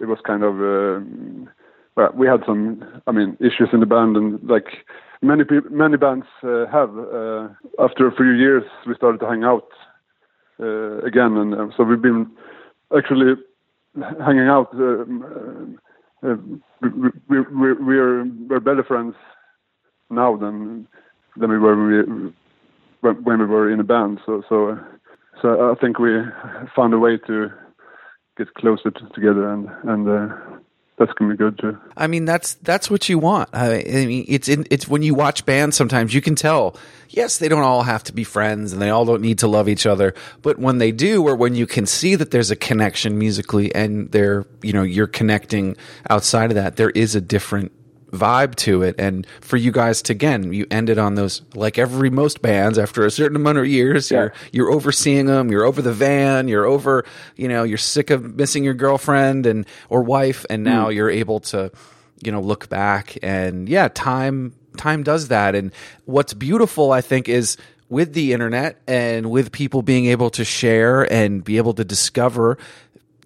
it 0.00 0.06
was 0.06 0.18
kind 0.26 0.42
of 0.42 0.54
um, 0.54 1.48
well, 1.96 2.10
we 2.14 2.26
had 2.26 2.42
some 2.44 2.84
I 3.06 3.12
mean 3.12 3.36
issues 3.40 3.68
in 3.72 3.80
the 3.80 3.86
band 3.86 4.16
and 4.16 4.42
like 4.48 4.84
many 5.22 5.44
many 5.70 5.96
bands 5.96 6.26
uh, 6.42 6.66
have. 6.70 6.90
Uh, 6.98 7.48
after 7.78 8.06
a 8.06 8.14
few 8.14 8.32
years, 8.32 8.64
we 8.86 8.94
started 8.94 9.20
to 9.20 9.28
hang 9.28 9.44
out 9.44 9.68
uh, 10.60 10.98
again, 10.98 11.36
and 11.36 11.54
uh, 11.54 11.66
so 11.76 11.84
we've 11.84 12.02
been 12.02 12.30
actually 12.96 13.34
hanging 14.00 14.48
out. 14.48 14.72
Um, 14.74 15.78
uh, 16.22 16.28
uh, 16.28 16.36
we, 16.80 17.10
we, 17.28 17.40
we, 17.40 17.72
we're 17.74 18.24
we're 18.48 18.60
better 18.60 18.84
friends 18.84 19.14
now 20.10 20.36
than 20.36 20.88
than 21.36 21.50
we 21.50 21.58
were 21.58 21.76
when 21.76 22.34
we, 23.02 23.12
when 23.12 23.38
we 23.38 23.46
were 23.46 23.70
in 23.70 23.80
a 23.80 23.84
band. 23.84 24.20
So 24.24 24.42
so 24.48 24.70
uh, 24.70 24.78
so 25.42 25.72
I 25.72 25.80
think 25.80 25.98
we 25.98 26.10
found 26.74 26.94
a 26.94 26.98
way 26.98 27.18
to 27.26 27.50
get 28.38 28.54
closer 28.54 28.90
to, 28.90 29.08
together, 29.14 29.48
and 29.48 29.68
and 29.84 30.08
uh, 30.08 30.53
that's 30.96 31.12
gonna 31.14 31.32
be 31.32 31.36
good 31.36 31.58
too. 31.58 31.76
I 31.96 32.06
mean, 32.06 32.24
that's 32.24 32.54
that's 32.54 32.88
what 32.88 33.08
you 33.08 33.18
want. 33.18 33.48
I, 33.52 33.82
mean, 33.84 34.24
it's 34.28 34.48
in, 34.48 34.66
it's 34.70 34.86
when 34.86 35.02
you 35.02 35.14
watch 35.14 35.44
bands. 35.44 35.76
Sometimes 35.76 36.14
you 36.14 36.20
can 36.20 36.36
tell. 36.36 36.76
Yes, 37.08 37.38
they 37.38 37.48
don't 37.48 37.62
all 37.62 37.82
have 37.82 38.04
to 38.04 38.12
be 38.12 38.24
friends, 38.24 38.72
and 38.72 38.80
they 38.80 38.90
all 38.90 39.04
don't 39.04 39.20
need 39.20 39.38
to 39.40 39.48
love 39.48 39.68
each 39.68 39.86
other. 39.86 40.14
But 40.42 40.58
when 40.58 40.78
they 40.78 40.92
do, 40.92 41.26
or 41.26 41.34
when 41.34 41.54
you 41.54 41.66
can 41.66 41.86
see 41.86 42.14
that 42.14 42.30
there's 42.30 42.50
a 42.50 42.56
connection 42.56 43.18
musically, 43.18 43.74
and 43.74 44.10
they're 44.12 44.46
you 44.62 44.72
know 44.72 44.82
you're 44.82 45.08
connecting 45.08 45.76
outside 46.08 46.50
of 46.50 46.54
that, 46.54 46.76
there 46.76 46.90
is 46.90 47.16
a 47.16 47.20
different 47.20 47.72
vibe 48.14 48.54
to 48.56 48.82
it. 48.82 48.94
And 48.98 49.26
for 49.40 49.56
you 49.56 49.72
guys 49.72 50.02
to 50.02 50.12
again, 50.12 50.52
you 50.52 50.66
ended 50.70 50.98
on 50.98 51.16
those 51.16 51.42
like 51.54 51.78
every 51.78 52.10
most 52.10 52.40
bands 52.40 52.78
after 52.78 53.04
a 53.04 53.10
certain 53.10 53.36
amount 53.36 53.58
of 53.58 53.66
years. 53.66 54.10
You're 54.10 54.32
you're 54.52 54.70
overseeing 54.70 55.26
them. 55.26 55.50
You're 55.50 55.64
over 55.64 55.82
the 55.82 55.92
van. 55.92 56.48
You're 56.48 56.66
over. 56.66 57.04
You 57.36 57.48
know, 57.48 57.64
you're 57.64 57.78
sick 57.78 58.10
of 58.10 58.36
missing 58.36 58.64
your 58.64 58.74
girlfriend 58.74 59.46
and 59.46 59.66
or 59.88 60.02
wife, 60.02 60.46
and 60.48 60.62
now 60.62 60.88
mm. 60.88 60.94
you're 60.94 61.10
able 61.10 61.40
to 61.40 61.70
you 62.22 62.32
know 62.32 62.40
look 62.40 62.68
back 62.68 63.16
and 63.22 63.68
yeah 63.68 63.88
time 63.88 64.54
time 64.76 65.02
does 65.02 65.28
that 65.28 65.54
and 65.54 65.72
what's 66.04 66.32
beautiful 66.32 66.92
i 66.92 67.00
think 67.00 67.28
is 67.28 67.56
with 67.88 68.14
the 68.14 68.32
internet 68.32 68.80
and 68.86 69.30
with 69.30 69.52
people 69.52 69.82
being 69.82 70.06
able 70.06 70.30
to 70.30 70.44
share 70.44 71.10
and 71.12 71.44
be 71.44 71.56
able 71.56 71.74
to 71.74 71.84
discover 71.84 72.56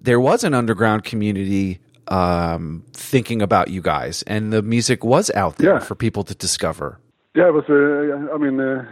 there 0.01 0.19
was 0.19 0.43
an 0.43 0.53
underground 0.53 1.03
community 1.03 1.79
um, 2.09 2.83
thinking 2.93 3.41
about 3.41 3.67
you 3.69 3.81
guys 3.81 4.23
and 4.27 4.51
the 4.51 4.61
music 4.61 5.03
was 5.03 5.29
out 5.35 5.57
there 5.57 5.73
Yeah. 5.73 5.79
for 5.79 5.95
people 5.95 6.23
to 6.23 6.33
discover 6.35 6.97
Yeah, 7.35 7.47
it 7.49 7.53
was. 7.53 7.65
Uh, 7.69 8.33
I 8.35 8.37
mean, 8.37 8.59
uh, 8.59 8.83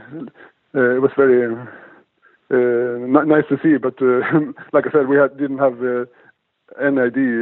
uh, 0.76 0.96
it 0.98 1.02
was 1.02 1.12
very 1.18 1.42
uh, 2.52 3.20
n- 3.20 3.28
nice 3.28 3.46
to 3.50 3.58
see. 3.64 3.78
But 3.78 3.96
uh, 4.02 4.22
like 4.74 4.86
I 4.88 4.92
said, 4.92 5.08
we 5.08 5.18
had, 5.18 5.38
didn't 5.38 5.58
have 5.58 5.82
uh, 5.84 6.06
any 6.80 7.00
idea 7.02 7.34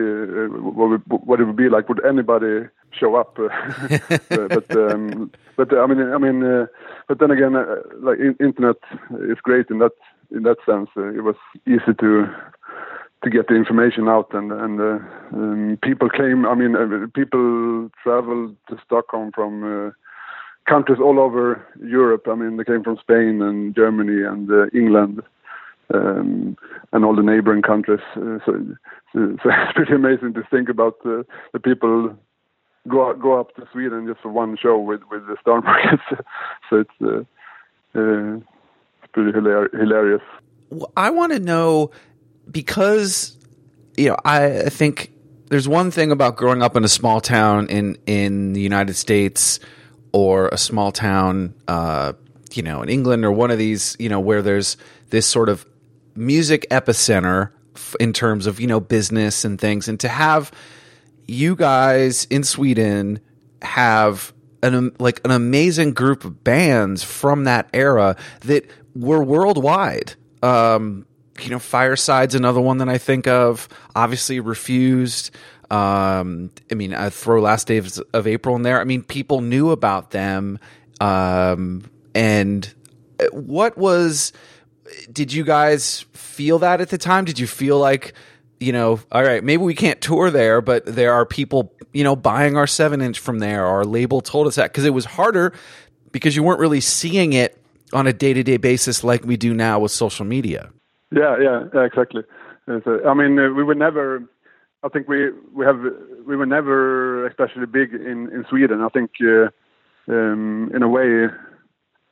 uh, 0.46 0.48
what, 0.78 0.90
we, 0.92 0.98
what 1.30 1.40
it 1.40 1.46
would 1.46 1.56
be 1.58 1.70
like. 1.70 1.90
Would 1.90 2.04
anybody 2.06 2.68
show 3.00 3.16
up? 3.16 3.38
Uh, 3.40 3.50
uh, 4.32 4.48
but 4.58 4.68
um, 4.76 5.32
but 5.58 5.72
uh, 5.74 5.82
I 5.84 5.88
mean, 5.88 6.02
I 6.14 6.18
mean, 6.18 6.44
uh, 6.44 6.66
but 7.08 7.20
then 7.20 7.32
again, 7.32 7.56
uh, 7.56 7.76
like 8.02 8.18
in, 8.20 8.36
internet 8.40 8.78
is 9.32 9.38
great 9.44 9.68
in 9.70 9.80
that 9.80 9.92
in 10.36 10.44
that 10.44 10.58
sense. 10.66 10.90
Uh, 10.98 11.10
it 11.14 11.24
was 11.24 11.36
easy 11.68 11.94
to 12.00 12.26
to 13.26 13.30
get 13.30 13.48
the 13.48 13.56
information 13.56 14.08
out 14.08 14.34
and 14.34 14.52
and 14.52 14.80
uh, 14.80 15.00
um, 15.34 15.78
people 15.84 16.10
came. 16.10 16.46
I 16.46 16.56
mean, 16.56 16.76
uh, 16.76 17.08
people 17.14 17.90
traveled 18.02 18.56
to 18.70 18.78
Stockholm 18.86 19.32
from. 19.36 19.64
Uh, 19.64 19.92
countries 20.68 20.98
all 21.00 21.20
over 21.20 21.64
Europe. 21.80 22.26
I 22.28 22.34
mean, 22.34 22.58
they 22.58 22.64
came 22.64 22.84
from 22.84 22.98
Spain 22.98 23.40
and 23.40 23.76
Germany 23.76 24.24
and 24.24 24.50
uh, 24.50 24.66
England 24.74 25.22
um, 25.94 26.58
and 26.92 27.06
all 27.06 27.16
the 27.16 27.22
neighboring 27.22 27.62
countries. 27.62 28.00
Uh, 28.16 28.40
so, 28.46 28.66
so, 29.14 29.38
so 29.44 29.50
it's 29.52 29.74
pretty 29.76 29.94
amazing 29.94 30.34
to 30.34 30.42
think 30.50 30.70
about 30.70 30.96
uh, 31.06 31.22
the 31.54 31.60
people 31.60 32.18
go 32.88 33.14
go 33.14 33.40
up 33.40 33.56
to 33.58 33.68
Sweden 33.72 34.08
just 34.08 34.22
for 34.22 34.30
one 34.30 34.58
show 34.60 34.80
with 34.80 35.02
with 35.12 35.28
the 35.28 35.38
Star 35.40 35.62
Markets. 35.62 36.04
so 36.70 36.78
it's 36.78 37.28
it's 37.94 39.12
pretty 39.14 39.32
hilar- 39.32 39.72
hilarious. 39.72 40.24
I 40.98 41.12
want 41.12 41.32
to 41.32 41.40
know 41.40 41.92
because 42.50 43.38
you 43.98 44.10
know 44.10 44.18
I, 44.24 44.62
I 44.62 44.70
think 44.70 45.12
there's 45.50 45.68
one 45.68 45.92
thing 45.92 46.12
about 46.12 46.36
growing 46.36 46.62
up 46.62 46.76
in 46.76 46.84
a 46.84 46.88
small 46.88 47.22
town 47.22 47.68
in 47.68 47.98
in 48.06 48.54
the 48.54 48.62
United 48.62 48.96
States 48.96 49.60
or 50.12 50.48
a 50.50 50.58
small 50.58 50.92
town 50.92 51.54
uh, 51.68 52.14
you 52.54 52.64
know 52.64 52.82
in 52.82 52.90
England 52.90 53.26
or 53.26 53.32
one 53.32 53.52
of 53.52 53.58
these 53.58 53.96
you 54.00 54.10
know 54.10 54.20
where 54.20 54.42
there's 54.42 54.78
this 55.10 55.26
sort 55.26 55.50
of 55.50 55.66
music 56.16 56.66
epicenter 56.72 57.52
f- 57.76 57.96
in 58.00 58.14
terms 58.14 58.48
of 58.48 58.60
you 58.60 58.68
know 58.68 58.80
business 58.80 59.46
and 59.46 59.60
things 59.60 59.88
and 59.88 60.00
to 60.00 60.08
have 60.08 60.52
you 61.28 61.56
guys 61.56 62.26
in 62.26 62.44
Sweden 62.44 63.20
have 63.62 64.34
an 64.64 64.76
am- 64.76 64.96
like 65.00 65.22
an 65.26 65.32
amazing 65.32 65.94
group 65.94 66.26
of 66.26 66.44
bands 66.44 67.04
from 67.04 67.46
that 67.46 67.70
era 67.74 68.16
that 68.42 68.66
were 68.96 69.24
worldwide. 69.24 70.14
Um, 70.42 71.06
you 71.42 71.50
know, 71.50 71.60
Fireside's 71.60 72.36
another 72.36 72.62
one 72.62 72.78
that 72.80 72.90
I 72.90 72.98
think 72.98 73.28
of. 73.28 73.68
Obviously, 73.96 74.40
Refused. 74.40 75.32
Um, 75.70 76.52
I 76.72 76.76
mean, 76.76 76.94
I 76.94 77.10
throw 77.10 77.42
Last 77.42 77.68
Days 77.68 78.00
of 78.14 78.28
April 78.28 78.56
in 78.56 78.62
there. 78.62 78.80
I 78.80 78.84
mean, 78.84 79.04
people 79.04 79.42
knew 79.42 79.72
about 79.72 80.12
them. 80.12 80.60
Um, 81.02 81.90
and 82.14 82.72
what 83.32 83.78
was? 83.78 84.32
Did 85.12 85.34
you 85.34 85.44
guys 85.44 86.06
feel 86.14 86.60
that 86.60 86.82
at 86.82 86.90
the 86.90 86.98
time? 86.98 87.26
Did 87.26 87.40
you 87.40 87.48
feel 87.48 87.80
like? 87.80 88.14
you 88.60 88.72
know, 88.72 89.00
all 89.12 89.24
right, 89.24 89.44
maybe 89.44 89.64
we 89.64 89.76
can't 89.76 90.00
tour 90.02 90.32
there, 90.32 90.62
but 90.62 90.86
there 90.86 91.14
are 91.14 91.26
people, 91.26 91.74
you 91.94 92.04
know, 92.04 92.16
buying 92.16 92.56
our 92.58 92.68
seven 92.68 93.02
inch 93.02 93.20
from 93.20 93.40
there. 93.40 93.66
Our 93.66 93.84
label 93.84 94.22
told 94.22 94.48
us 94.48 94.56
that 94.56 94.72
because 94.72 94.86
it 94.86 94.94
was 94.94 95.06
harder 95.06 95.54
because 96.12 96.36
you 96.36 96.44
weren't 96.44 96.60
really 96.60 96.82
seeing 96.82 97.34
it 97.34 97.62
on 97.94 98.08
a 98.08 98.14
day 98.14 98.34
to 98.34 98.44
day 98.44 98.58
basis 98.58 99.04
like 99.04 99.26
we 99.26 99.38
do 99.38 99.54
now 99.54 99.80
with 99.80 99.92
social 99.92 100.26
media. 100.26 100.72
Yeah, 101.16 101.38
yeah, 101.42 101.84
exactly. 101.84 102.24
Uh, 102.68 102.80
I 103.08 103.14
mean, 103.14 103.40
uh, 103.40 103.50
we 103.50 103.64
were 103.64 103.76
never. 103.76 104.24
I 104.84 104.90
think 104.90 105.08
we 105.08 105.32
we 105.54 105.66
have 105.66 105.80
we 106.28 106.36
were 106.36 106.46
never 106.46 107.26
especially 107.28 107.66
big 107.66 107.94
in 107.94 108.30
in 108.34 108.46
Sweden. 108.50 108.82
I 108.82 108.90
think 108.90 109.12
uh, 109.22 109.48
um, 110.12 110.70
in 110.76 110.84
a 110.84 110.90
way 110.90 111.28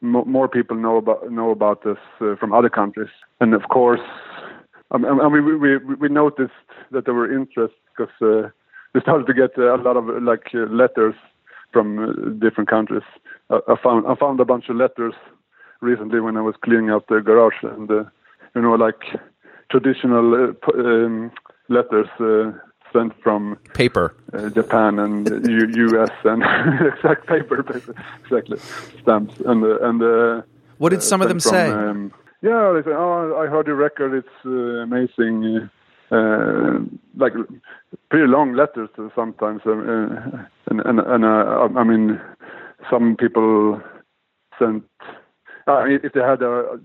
mo- 0.01 0.25
more 0.25 0.47
people 0.47 0.77
know 0.77 0.97
about 0.97 1.29
know 1.31 1.51
about 1.51 1.85
us 1.85 1.97
uh, 2.21 2.35
from 2.39 2.53
other 2.53 2.69
countries, 2.69 3.09
and 3.41 3.53
of 3.53 3.63
course, 3.69 3.99
I 4.91 4.97
mean, 4.97 5.45
we, 5.45 5.55
we 5.55 5.77
we 5.95 6.09
noticed 6.09 6.53
that 6.91 7.05
there 7.05 7.13
were 7.13 7.31
interest 7.31 7.73
because 7.95 8.13
uh, 8.21 8.49
we 8.93 9.01
started 9.01 9.27
to 9.27 9.33
get 9.33 9.57
a 9.57 9.75
lot 9.75 9.97
of 9.97 10.05
like 10.23 10.47
uh, 10.53 10.59
letters 10.71 11.15
from 11.73 11.99
uh, 11.99 12.11
different 12.39 12.69
countries. 12.69 13.03
I, 13.49 13.59
I 13.67 13.75
found 13.83 14.07
I 14.07 14.15
found 14.15 14.39
a 14.39 14.45
bunch 14.45 14.69
of 14.69 14.77
letters 14.77 15.13
recently 15.81 16.21
when 16.21 16.37
I 16.37 16.41
was 16.41 16.55
cleaning 16.63 16.89
out 16.89 17.07
the 17.09 17.19
garage, 17.21 17.61
and 17.63 17.89
you 18.55 18.61
know, 18.61 18.73
like 18.75 19.01
traditional 19.69 20.33
uh, 20.35 20.53
p- 20.53 20.79
um, 20.79 21.31
letters 21.69 22.07
uh, 22.19 22.51
sent 22.91 23.13
from 23.23 23.57
Paper. 23.73 24.15
uh, 24.33 24.49
Japan 24.49 24.99
and 24.99 25.27
U- 25.47 25.89
U.S. 25.89 26.11
and 26.23 26.43
exact 26.93 27.27
paper, 27.27 27.63
paper, 27.63 27.95
exactly 28.23 28.57
stamps 29.01 29.35
and 29.45 29.63
uh, 29.63 29.79
and. 29.87 30.01
Uh, 30.01 30.41
What 30.77 30.89
did 30.89 31.01
some 31.03 31.21
of 31.21 31.27
them 31.29 31.39
sent 31.39 31.53
say? 31.53 31.71
Um, 31.71 32.11
yeah, 32.41 32.73
they 32.75 32.83
say, 32.83 32.95
"Oh, 32.95 33.35
I 33.41 33.47
heard 33.47 33.67
your 33.67 33.75
record. 33.77 34.13
It's 34.13 34.45
uh, 34.45 34.83
amazing." 34.83 35.69
Uh, 36.11 36.79
like 37.17 37.33
pretty 38.09 38.27
long 38.27 38.53
letters 38.53 38.89
sometimes, 39.15 39.61
uh, 39.65 39.71
uh, 39.71 40.43
and 40.69 40.79
and, 40.85 40.99
and 40.99 41.25
I 41.25 41.83
mean, 41.83 42.21
some 42.91 43.15
people 43.15 43.81
sent. 44.59 44.83
Uh, 45.67 45.71
I 45.71 45.87
mean 45.87 45.99
if 46.03 46.13
they 46.13 46.19
had 46.19 46.41
a 46.43 46.77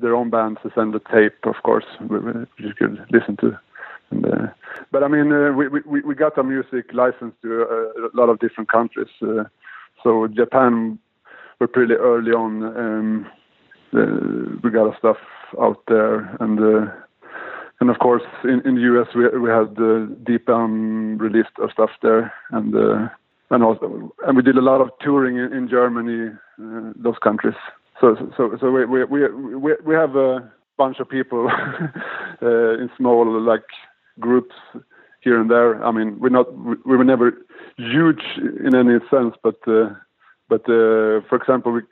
their 0.00 0.14
own 0.14 0.30
bands 0.30 0.60
to 0.62 0.70
send 0.74 0.94
a 0.94 1.00
tape, 1.00 1.44
of 1.44 1.56
course, 1.62 1.84
which 2.00 2.48
you 2.58 2.74
could 2.74 3.04
listen 3.10 3.36
to. 3.38 3.58
And, 4.10 4.26
uh, 4.26 4.46
but 4.90 5.02
I 5.02 5.08
mean, 5.08 5.32
uh, 5.32 5.52
we, 5.52 5.68
we 5.68 6.00
we 6.00 6.14
got 6.14 6.36
our 6.36 6.44
music 6.44 6.92
licensed 6.92 7.40
to 7.42 7.62
uh, 7.62 8.08
a 8.08 8.14
lot 8.14 8.28
of 8.28 8.40
different 8.40 8.70
countries. 8.70 9.08
Uh, 9.22 9.44
so 10.02 10.26
Japan 10.26 10.98
were 11.60 11.68
pretty 11.68 11.94
early 11.94 12.32
on. 12.32 12.64
Um, 12.64 13.26
we 14.62 14.70
got 14.70 14.86
our 14.86 14.96
stuff 14.98 15.18
out 15.60 15.82
there, 15.86 16.36
and 16.40 16.58
uh, 16.58 16.90
and 17.80 17.90
of 17.90 17.98
course 17.98 18.22
in, 18.44 18.62
in 18.64 18.74
the 18.76 18.82
US 18.92 19.08
we 19.14 19.28
we 19.38 19.48
had 19.48 19.78
uh, 19.78 20.06
Deep 20.24 20.48
Elm 20.48 21.18
released 21.18 21.56
our 21.60 21.70
stuff 21.70 21.90
there, 22.02 22.32
and 22.50 22.74
and 23.50 23.62
also 23.62 24.12
and 24.26 24.36
we 24.36 24.42
did 24.42 24.58
a 24.58 24.62
lot 24.62 24.80
of 24.80 24.90
touring 25.00 25.36
in, 25.36 25.52
in 25.52 25.68
Germany, 25.68 26.30
those 26.58 27.18
countries. 27.22 27.56
So 28.00 28.16
so 28.36 28.56
so 28.60 28.70
we 28.70 28.84
we 28.86 29.04
we 29.04 29.74
we, 29.84 29.94
have 29.94 30.16
a 30.16 30.50
bunch 30.78 31.00
of 31.00 31.08
people 31.08 31.50
uh, 32.42 32.78
in 32.78 32.90
small 32.96 33.40
like 33.40 33.66
groups 34.18 34.54
here 35.20 35.38
and 35.38 35.50
there. 35.50 35.84
I 35.84 35.90
mean, 35.90 36.18
we're 36.18 36.30
not 36.30 36.46
we 36.56 36.96
were 36.96 37.04
never 37.04 37.32
huge 37.76 38.22
in 38.38 38.74
any 38.74 38.98
sense, 39.10 39.34
but 39.42 39.56
uh, 39.66 39.90
but 40.48 40.62
uh, 40.62 41.20
for 41.28 41.36
example, 41.36 41.72
we 41.72 41.82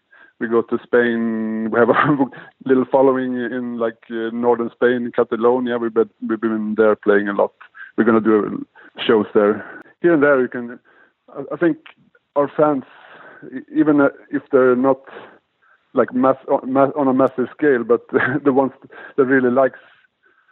we 0.40 0.48
go 0.48 0.62
to 0.62 0.78
Spain. 0.82 1.70
We 1.70 1.78
have 1.78 1.88
a 1.90 2.26
little 2.64 2.86
following 2.90 3.34
in 3.34 3.78
like 3.78 3.98
uh, 4.10 4.30
northern 4.32 4.70
Spain, 4.70 5.10
Catalonia. 5.14 5.78
We've 5.78 5.92
been, 5.92 6.10
we've 6.26 6.40
been 6.40 6.74
there 6.76 6.96
playing 6.96 7.28
a 7.28 7.34
lot. 7.34 7.52
We're 7.96 8.04
gonna 8.04 8.20
do 8.20 8.66
shows 9.06 9.26
there. 9.34 9.82
Here 10.00 10.14
and 10.14 10.22
there, 10.22 10.40
you 10.40 10.48
can. 10.48 10.78
I, 11.52 11.56
think 11.56 11.78
our 12.36 12.50
fans, 12.56 12.84
even 13.74 14.00
uh, 14.00 14.08
if 14.30 14.42
they're 14.50 14.76
not 14.76 15.00
like 15.94 16.12
mass, 16.12 16.36
mass 16.64 16.90
on 16.96 17.08
a 17.08 17.14
massive 17.14 17.48
scale, 17.56 17.84
but 17.84 18.02
the 18.44 18.52
ones 18.52 18.72
that 19.16 19.24
really 19.24 19.50
likes 19.50 19.78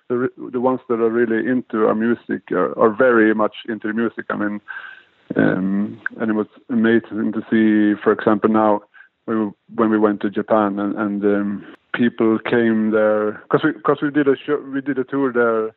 the 0.09 0.29
the 0.53 0.61
ones 0.61 0.81
that 0.89 1.01
are 1.01 1.11
really 1.11 1.49
into 1.49 1.87
our 1.87 1.95
music 1.95 2.51
are, 2.53 2.79
are 2.79 2.95
very 2.95 3.35
much 3.35 3.57
into 3.69 3.89
the 3.89 3.95
music. 3.95 4.27
I 4.31 4.37
mean, 4.37 4.61
um, 5.35 6.01
and 6.21 6.31
it 6.31 6.35
was 6.35 6.47
amazing 6.71 7.33
to 7.33 7.41
see, 7.51 8.01
for 8.03 8.13
example, 8.13 8.51
now 8.51 8.83
when 9.25 9.47
we, 9.47 9.53
when 9.75 9.91
we 9.91 9.99
went 9.99 10.21
to 10.23 10.31
Japan 10.31 10.79
and, 10.79 10.97
and 10.97 11.25
um, 11.25 11.75
people 11.95 12.39
came 12.39 12.93
there 12.93 13.33
because 13.43 13.63
we 13.65 13.73
because 13.73 13.99
we 14.03 14.11
did 14.11 14.29
a 14.29 14.37
show, 14.37 14.61
we 14.73 14.81
did 14.81 14.99
a 14.99 15.05
tour 15.05 15.33
there 15.33 15.75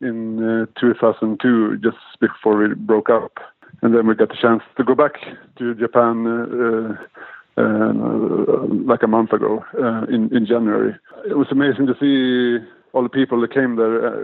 in 0.00 0.62
uh, 0.62 0.66
2002 0.80 1.78
just 1.78 1.96
before 2.20 2.56
we 2.56 2.74
broke 2.74 3.10
up, 3.10 3.38
and 3.82 3.94
then 3.94 4.06
we 4.06 4.14
got 4.14 4.28
the 4.28 4.36
chance 4.40 4.62
to 4.76 4.84
go 4.84 4.94
back 4.94 5.14
to 5.58 5.74
Japan. 5.74 6.26
Uh, 6.26 6.94
uh, 6.94 6.96
like 8.86 9.02
a 9.02 9.06
month 9.08 9.32
ago 9.32 9.64
uh, 9.80 10.04
in 10.14 10.34
in 10.34 10.46
January, 10.46 10.94
it 11.28 11.36
was 11.36 11.48
amazing 11.50 11.86
to 11.86 11.94
see 12.00 12.64
all 12.92 13.02
the 13.02 13.08
people 13.08 13.40
that 13.40 13.52
came 13.52 13.76
there 13.76 14.20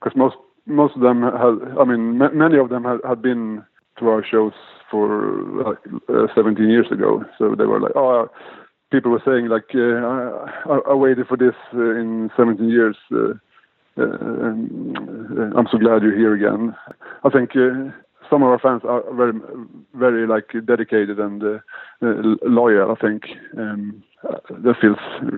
because 0.00 0.16
most 0.16 0.36
most 0.66 0.94
of 0.96 1.02
them 1.02 1.22
had 1.22 1.56
I 1.80 1.84
mean 1.84 2.20
m- 2.22 2.36
many 2.38 2.58
of 2.58 2.68
them 2.68 2.84
had, 2.84 2.98
had 3.06 3.22
been 3.22 3.64
to 3.98 4.08
our 4.08 4.24
shows 4.24 4.52
for 4.90 5.42
like 5.64 5.78
uh, 6.08 6.26
17 6.34 6.68
years 6.68 6.86
ago. 6.90 7.24
So 7.38 7.54
they 7.56 7.64
were 7.64 7.80
like, 7.80 7.92
oh, 7.96 8.28
people 8.90 9.10
were 9.10 9.22
saying 9.24 9.48
like, 9.48 9.74
uh, 9.74 10.70
I, 10.70 10.92
I 10.92 10.94
waited 10.94 11.26
for 11.26 11.36
this 11.36 11.54
uh, 11.74 11.94
in 11.96 12.30
17 12.36 12.68
years. 12.68 12.96
Uh, 13.10 13.34
uh, 13.98 14.02
I'm 14.02 15.68
so 15.70 15.78
glad 15.78 16.02
you're 16.02 16.16
here 16.16 16.34
again. 16.34 16.74
I 17.24 17.30
think 17.30 17.50
uh, 17.56 17.90
some 18.32 18.42
of 18.42 18.48
our 18.48 18.58
fans 18.58 18.80
are 18.84 19.04
very, 19.14 19.34
very 19.94 20.26
like 20.26 20.48
dedicated 20.64 21.20
and 21.20 21.42
uh, 21.42 21.58
uh, 22.02 22.36
loyal. 22.44 22.90
I 22.90 22.94
think 22.94 23.24
um, 23.58 24.02
uh, 24.26 24.38
that 24.48 24.76
feels 24.80 24.96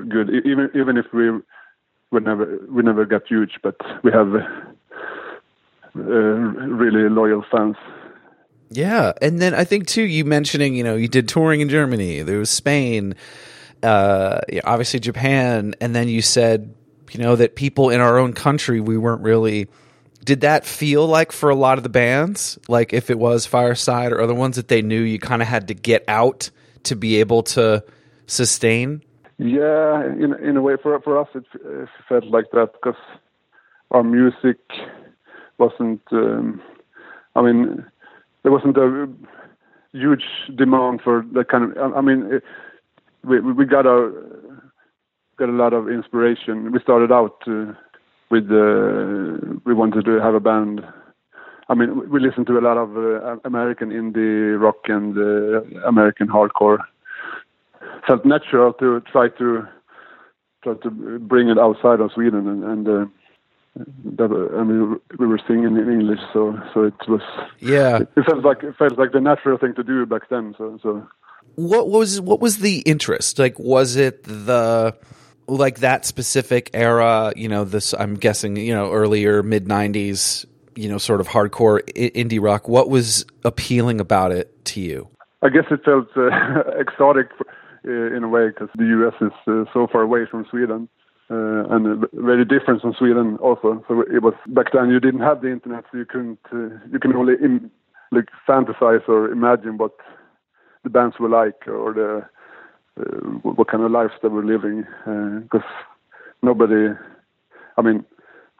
good. 0.09 0.31
Even 0.47 0.71
even 0.75 0.97
if 0.97 1.07
we 1.13 1.31
we 2.13 2.21
never 2.21 2.61
we 2.71 2.83
never 2.85 3.05
got 3.05 3.23
huge, 3.27 3.59
but 3.65 3.75
we 4.05 4.13
have 4.13 4.33
uh, 5.97 6.01
really 6.01 7.09
loyal 7.09 7.45
fans. 7.51 7.77
Yeah, 8.71 9.13
and 9.21 9.41
then 9.41 9.55
I 9.55 9.65
think 9.65 9.89
too, 9.89 10.03
you 10.03 10.25
mentioning, 10.25 10.77
you 10.77 10.85
know, 10.85 10.95
you 10.95 11.09
did 11.09 11.29
touring 11.29 11.61
in 11.61 11.69
Germany, 11.69 12.23
there 12.23 12.39
was 12.39 12.51
Spain, 12.51 13.15
uh, 13.83 14.41
obviously 14.63 15.01
Japan, 15.01 15.75
and 15.81 15.97
then 15.97 16.09
you 16.09 16.23
said, 16.23 16.73
you 17.11 17.19
know, 17.21 17.35
that 17.37 17.57
people 17.57 17.91
in 17.91 18.01
our 18.01 18.19
own 18.19 18.33
country 18.35 18.81
we 18.81 18.97
weren't 18.97 19.23
really. 19.23 19.67
Did 20.25 20.41
that 20.41 20.65
feel 20.65 21.07
like 21.07 21.33
for 21.33 21.51
a 21.51 21.55
lot 21.55 21.77
of 21.77 21.85
the 21.85 21.91
bands, 21.91 22.59
like 22.67 22.95
if 22.95 23.11
it 23.11 23.19
was 23.19 23.45
Fireside 23.45 24.11
or 24.11 24.21
other 24.23 24.35
ones 24.35 24.57
that 24.57 24.69
they 24.69 24.81
knew 24.81 25.01
you 25.01 25.19
kind 25.19 25.43
of 25.43 25.49
had 25.49 25.69
to 25.69 25.75
get 25.75 26.03
out 26.09 26.51
to 26.85 26.97
be 26.97 27.21
able 27.21 27.43
to 27.43 27.85
sustain? 28.27 29.03
Yeah, 29.37 30.03
in 30.05 30.35
in 30.43 30.57
a 30.57 30.63
way, 30.63 30.77
for 30.83 30.99
for 31.01 31.21
us, 31.21 31.29
it, 31.35 31.45
it 31.55 31.89
felt 32.09 32.25
like 32.27 32.47
that 32.53 32.73
because 32.73 33.01
our 33.91 34.03
music 34.03 34.59
wasn't. 35.59 36.03
Um, 36.13 36.63
I 37.37 37.43
mean, 37.43 37.85
there 38.43 38.53
wasn't 38.53 38.77
a 38.77 39.09
huge 39.93 40.25
demand 40.55 41.01
for 41.03 41.25
that 41.33 41.49
kind 41.49 41.77
of. 41.77 41.95
I 41.95 42.01
mean, 42.01 42.29
it, 42.31 42.45
we 43.25 43.41
we 43.41 43.67
got 43.67 43.87
a 43.87 44.13
got 45.37 45.49
a 45.49 45.53
lot 45.53 45.73
of 45.73 45.89
inspiration. 45.89 46.71
We 46.73 46.81
started 46.81 47.11
out 47.13 47.43
uh, 47.47 47.73
with 48.35 48.49
uh, 48.51 49.59
we 49.67 49.73
wanted 49.83 50.05
to 50.11 50.15
have 50.27 50.35
a 50.35 50.45
band. 50.51 50.77
I 51.71 51.75
mean, 51.79 51.91
we- 52.13 52.21
listened 52.27 52.47
to 52.49 52.59
a 52.59 52.65
lot 52.69 52.77
of 52.85 52.89
uh, 52.97 53.37
American 53.51 53.89
indie 54.01 54.61
rock 54.65 54.81
and 54.97 55.11
uh, 55.17 55.63
American 55.93 56.27
hardcore. 56.37 56.79
Felt 58.09 58.23
natural 58.37 58.69
to 58.83 58.89
try 59.13 59.27
to 59.41 59.49
try 60.63 60.75
to 60.85 60.91
bring 61.33 61.47
it 61.53 61.59
outside 61.67 62.01
of 62.01 62.09
Sweden, 62.17 62.45
and, 62.53 62.61
and 62.73 62.85
uh, 62.89 63.07
that, 64.19 64.31
I 64.61 64.63
mean, 64.69 64.83
we 65.21 65.27
were 65.33 65.41
singing 65.49 65.73
in 65.83 65.87
English, 65.99 66.23
so 66.35 66.41
so 66.73 66.79
it 66.91 67.01
was 67.13 67.25
Yeah. 67.61 68.01
it 68.19 68.25
felt 68.31 68.43
like 68.49 68.61
it 68.69 68.75
felt 68.83 68.97
like 69.03 69.13
the 69.13 69.21
natural 69.33 69.57
thing 69.63 69.75
to 69.81 69.85
do 69.93 69.97
back 70.15 70.25
then. 70.35 70.55
So 70.59 70.65
so 70.85 70.91
what 71.73 71.85
was 71.97 72.11
what 72.29 72.41
was 72.45 72.55
the 72.67 72.77
interest 72.93 73.39
like 73.45 73.57
was 73.75 73.89
it 74.07 74.17
the 74.25 74.95
like 75.47 75.79
that 75.79 76.05
specific 76.05 76.71
era 76.75 77.33
you 77.37 77.49
know 77.49 77.65
this 77.65 77.95
i'm 77.95 78.15
guessing 78.15 78.57
you 78.57 78.75
know 78.75 78.91
earlier 78.93 79.43
mid 79.43 79.67
90s 79.67 80.47
you 80.75 80.89
know 80.89 80.99
sort 80.99 81.21
of 81.21 81.29
hardcore 81.29 81.81
indie 81.95 82.41
rock 82.43 82.69
what 82.69 82.89
was 82.89 83.25
appealing 83.45 84.01
about 84.01 84.33
it 84.33 84.65
to 84.65 84.81
you 84.81 85.09
I 85.45 85.51
guess 85.51 85.65
it 85.71 85.85
felt 85.85 86.09
uh, 86.17 86.31
exotic 86.79 87.29
uh, 87.87 88.17
in 88.17 88.25
a 88.25 88.29
way 88.29 88.49
because 88.49 88.71
the 88.77 88.87
U.S. 88.87 89.13
is 89.21 89.33
uh, 89.47 89.65
so 89.75 89.87
far 89.93 90.01
away 90.01 90.25
from 90.29 90.47
Sweden. 90.51 90.89
Uh, 91.31 91.65
and 91.71 92.05
uh, 92.05 92.07
very 92.15 92.45
different 92.45 92.81
from 92.81 92.95
Sweden 92.99 93.37
also. 93.39 93.85
So 93.87 94.03
it 94.03 94.23
was 94.23 94.35
back 94.49 94.73
then 94.73 94.89
you 94.89 95.01
didn't 95.01 95.21
have 95.21 95.43
the 95.43 95.53
internet, 95.53 95.85
so 95.91 95.99
you 95.99 96.07
couldn't. 96.07 96.39
Uh, 96.53 96.77
you 96.91 96.99
can 96.99 97.15
only 97.15 97.35
Im- 97.43 97.71
like 98.11 98.29
fantasize 98.49 99.07
or 99.09 99.31
imagine 99.31 99.77
what 99.77 99.93
the 100.83 100.91
bands 100.91 101.17
were 101.19 101.29
like 101.29 101.67
or 101.67 101.93
the 101.93 102.23
what 103.43 103.69
kind 103.69 103.83
of 103.83 103.91
lives 103.91 104.13
they 104.23 104.29
were 104.29 104.45
living. 104.45 104.85
Because 105.43 105.67
nobody, 106.43 106.95
I 107.77 107.83
mean, 107.83 108.05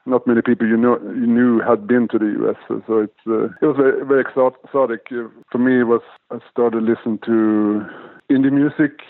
not 0.07 0.27
many 0.27 0.43
people 0.43 0.67
you 0.67 0.77
know 0.77 0.99
you 1.01 1.27
knew 1.27 1.61
had 1.61 1.87
been 1.87 2.09
to 2.09 2.19
the 2.19 2.27
U.S. 2.41 2.57
So, 2.69 2.83
so 2.87 2.99
it's 3.01 3.13
uh, 3.27 3.45
it 3.63 3.67
was 3.67 3.77
very 3.77 4.05
very 4.05 4.21
exotic. 4.21 5.07
Uh, 5.11 5.29
For 5.51 5.59
me, 5.59 5.81
it 5.81 5.85
was 5.85 6.03
I 6.31 6.39
started 6.51 6.83
listening 6.83 7.19
to 7.25 7.87
indie 8.31 8.53
music 8.53 9.01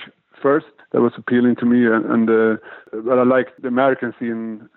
first. 0.41 0.67
That 0.93 1.01
was 1.01 1.13
appealing 1.17 1.57
to 1.57 1.67
me, 1.67 1.87
and, 1.87 2.05
and 2.07 2.31
uh, 2.31 2.57
but 2.93 3.19
I 3.19 3.25
liked 3.25 3.61
the 3.61 3.69
American 3.69 4.15
scene 4.19 4.69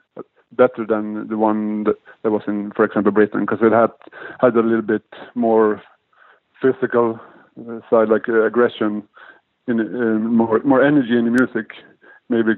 better 0.53 0.85
than 0.87 1.27
the 1.27 1.37
one 1.37 1.83
that, 1.83 1.97
that 2.23 2.31
was 2.31 2.41
in, 2.47 2.71
for 2.75 2.85
example, 2.85 3.11
Britain, 3.11 3.41
because 3.41 3.59
it 3.61 3.73
had 3.73 3.91
had 4.39 4.55
a 4.55 4.61
little 4.61 4.81
bit 4.81 5.03
more 5.35 5.81
physical 6.61 7.19
uh, 7.59 7.79
side, 7.89 8.09
like 8.09 8.27
uh, 8.29 8.45
aggression, 8.45 9.03
in 9.67 9.79
uh, 9.79 10.19
more 10.19 10.59
more 10.63 10.83
energy 10.83 11.17
in 11.17 11.25
the 11.25 11.31
music, 11.31 11.71
maybe 12.29 12.53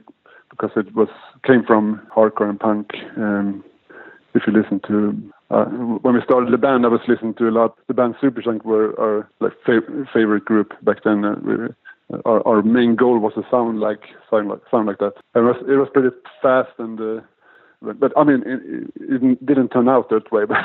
because 0.49 0.71
it 0.75 0.93
was 0.95 1.09
came 1.45 1.63
from 1.63 2.01
hardcore 2.15 2.49
and 2.49 2.59
punk. 2.59 2.91
Um, 3.17 3.63
if 4.35 4.43
you 4.45 4.53
listen 4.53 4.79
to 4.87 5.31
uh, 5.49 5.65
when 5.65 6.13
we 6.13 6.21
started 6.23 6.53
the 6.53 6.57
band, 6.57 6.85
I 6.85 6.89
was 6.89 7.01
listening 7.07 7.33
to 7.35 7.49
a 7.49 7.51
lot. 7.51 7.75
The 7.87 7.93
band 7.93 8.15
Superchunk 8.21 8.63
were 8.63 8.99
our 8.99 9.29
like 9.39 9.53
fav- 9.67 10.07
favorite 10.13 10.45
group 10.45 10.73
back 10.83 11.03
then. 11.03 11.25
Uh, 11.25 11.35
we, 11.43 11.53
our, 12.25 12.45
our 12.47 12.61
main 12.61 12.95
goal 12.95 13.19
was 13.19 13.33
to 13.35 13.43
sound 13.49 13.79
like 13.79 14.01
sound 14.29 14.49
like 14.49 14.61
sound 14.69 14.87
like 14.87 14.99
that. 14.99 15.13
It 15.35 15.39
was 15.39 15.55
it 15.67 15.75
was 15.75 15.89
pretty 15.93 16.15
fast 16.41 16.71
and. 16.77 16.99
Uh, 16.99 17.21
but, 17.81 17.97
but 17.97 18.11
I 18.17 18.25
mean, 18.25 18.43
it, 18.45 18.91
it 18.99 19.45
didn't 19.45 19.69
turn 19.69 19.87
out 19.87 20.09
that 20.09 20.29
way. 20.33 20.43
But 20.49 20.57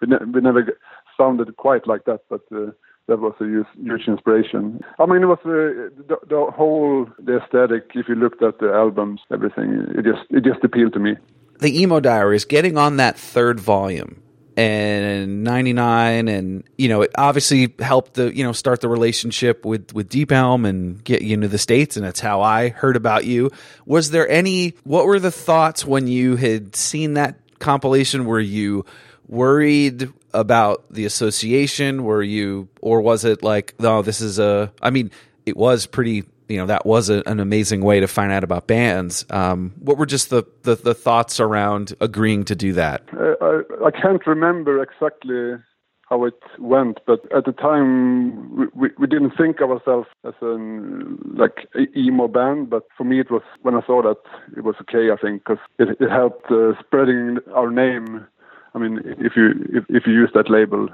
we, 0.00 0.08
ne- 0.08 0.32
we 0.34 0.40
never 0.40 0.76
sounded 1.16 1.56
quite 1.56 1.86
like 1.86 2.04
that. 2.06 2.22
But 2.28 2.40
uh, 2.52 2.72
that 3.08 3.18
was 3.20 3.34
a 3.40 3.44
huge, 3.44 4.06
inspiration. 4.06 4.80
I 4.98 5.06
mean, 5.06 5.22
it 5.22 5.26
was 5.26 5.38
uh, 5.44 5.90
the, 6.06 6.18
the 6.28 6.50
whole 6.54 7.06
the 7.18 7.38
aesthetic. 7.38 7.90
If 7.94 8.08
you 8.08 8.14
looked 8.14 8.42
at 8.42 8.58
the 8.58 8.70
albums, 8.72 9.20
everything, 9.32 9.86
it 9.96 10.04
just 10.04 10.24
it 10.30 10.44
just 10.44 10.62
appealed 10.62 10.92
to 10.92 11.00
me. 11.00 11.16
the 11.60 11.80
emo 11.82 12.00
diaries 12.00 12.44
getting 12.44 12.78
on 12.78 12.98
that 12.98 13.18
third 13.18 13.58
volume 13.58 14.22
and 14.56 15.44
99 15.44 16.28
and 16.28 16.64
you 16.76 16.88
know 16.88 17.02
it 17.02 17.12
obviously 17.16 17.72
helped 17.78 18.14
the 18.14 18.36
you 18.36 18.42
know 18.42 18.52
start 18.52 18.80
the 18.80 18.88
relationship 18.88 19.64
with 19.64 19.92
with 19.92 20.08
Deep 20.08 20.32
Elm 20.32 20.64
and 20.64 21.02
get 21.04 21.22
you 21.22 21.34
into 21.34 21.46
the 21.48 21.58
states 21.58 21.96
and 21.96 22.04
that's 22.04 22.18
how 22.20 22.42
I 22.42 22.70
heard 22.70 22.96
about 22.96 23.24
you 23.24 23.50
was 23.86 24.10
there 24.10 24.28
any 24.28 24.74
what 24.82 25.06
were 25.06 25.20
the 25.20 25.30
thoughts 25.30 25.84
when 25.84 26.08
you 26.08 26.36
had 26.36 26.74
seen 26.74 27.14
that 27.14 27.36
compilation 27.60 28.24
were 28.24 28.40
you 28.40 28.84
worried 29.28 30.12
about 30.34 30.90
the 30.92 31.04
association 31.04 32.04
were 32.04 32.22
you 32.22 32.68
or 32.80 33.00
was 33.00 33.24
it 33.24 33.42
like 33.42 33.74
no 33.78 34.02
this 34.02 34.20
is 34.20 34.38
a 34.38 34.72
I 34.82 34.90
mean 34.90 35.10
it 35.46 35.56
was 35.56 35.86
pretty 35.86 36.24
you 36.48 36.56
know 36.56 36.66
that 36.66 36.86
was 36.86 37.10
a, 37.10 37.22
an 37.26 37.40
amazing 37.40 37.82
way 37.82 38.00
to 38.00 38.08
find 38.08 38.32
out 38.32 38.42
about 38.42 38.66
bands. 38.66 39.24
Um, 39.30 39.74
what 39.78 39.98
were 39.98 40.06
just 40.06 40.30
the, 40.30 40.44
the, 40.62 40.76
the 40.76 40.94
thoughts 40.94 41.40
around 41.40 41.94
agreeing 42.00 42.44
to 42.44 42.56
do 42.56 42.72
that? 42.72 43.02
Uh, 43.12 43.34
I, 43.44 43.86
I 43.86 43.90
can't 43.90 44.26
remember 44.26 44.82
exactly 44.82 45.62
how 46.08 46.24
it 46.24 46.40
went, 46.58 47.00
but 47.06 47.20
at 47.36 47.44
the 47.44 47.52
time 47.52 48.56
we, 48.56 48.66
we, 48.74 48.88
we 48.98 49.06
didn't 49.06 49.32
think 49.36 49.60
of 49.60 49.70
ourselves 49.70 50.08
as 50.26 50.32
an 50.40 51.18
like 51.36 51.68
emo 51.94 52.28
band. 52.28 52.70
But 52.70 52.84
for 52.96 53.04
me, 53.04 53.20
it 53.20 53.30
was 53.30 53.42
when 53.62 53.74
I 53.74 53.82
saw 53.86 54.02
that 54.02 54.16
it 54.56 54.64
was 54.64 54.76
okay. 54.82 55.10
I 55.12 55.16
think 55.16 55.44
because 55.44 55.62
it, 55.78 56.00
it 56.00 56.10
helped 56.10 56.50
uh, 56.50 56.72
spreading 56.80 57.38
our 57.54 57.70
name. 57.70 58.26
I 58.74 58.78
mean, 58.78 59.00
if 59.04 59.32
you 59.36 59.50
if, 59.72 59.84
if 59.88 60.06
you 60.06 60.12
use 60.12 60.30
that 60.34 60.50
label, 60.50 60.88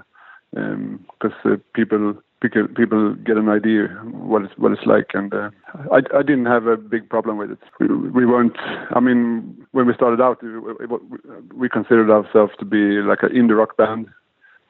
because 0.53 1.37
um, 1.45 1.53
uh, 1.53 1.57
people 1.75 2.15
people 2.43 3.15
get 3.15 3.37
an 3.37 3.49
idea 3.49 3.89
what 4.13 4.43
it's 4.43 4.55
what 4.57 4.73
it's 4.73 4.87
like, 4.87 5.11
and 5.15 5.33
uh, 5.33 5.51
I 5.93 5.99
I 6.17 6.23
didn't 6.23 6.47
have 6.47 6.67
a 6.67 6.77
big 6.77 7.09
problem 7.09 7.37
with 7.37 7.51
it. 7.51 7.59
We, 7.81 7.87
we 7.89 8.27
weren't. 8.27 8.57
I 8.95 9.01
mean, 9.01 9.67
when 9.73 9.87
we 9.87 9.95
started 9.95 10.21
out, 10.21 10.43
we, 10.43 10.51
we 11.55 11.69
considered 11.69 12.11
ourselves 12.11 12.53
to 12.59 12.65
be 12.65 13.01
like 13.03 13.23
an 13.23 13.31
indie 13.31 13.57
rock 13.57 13.77
band 13.77 14.09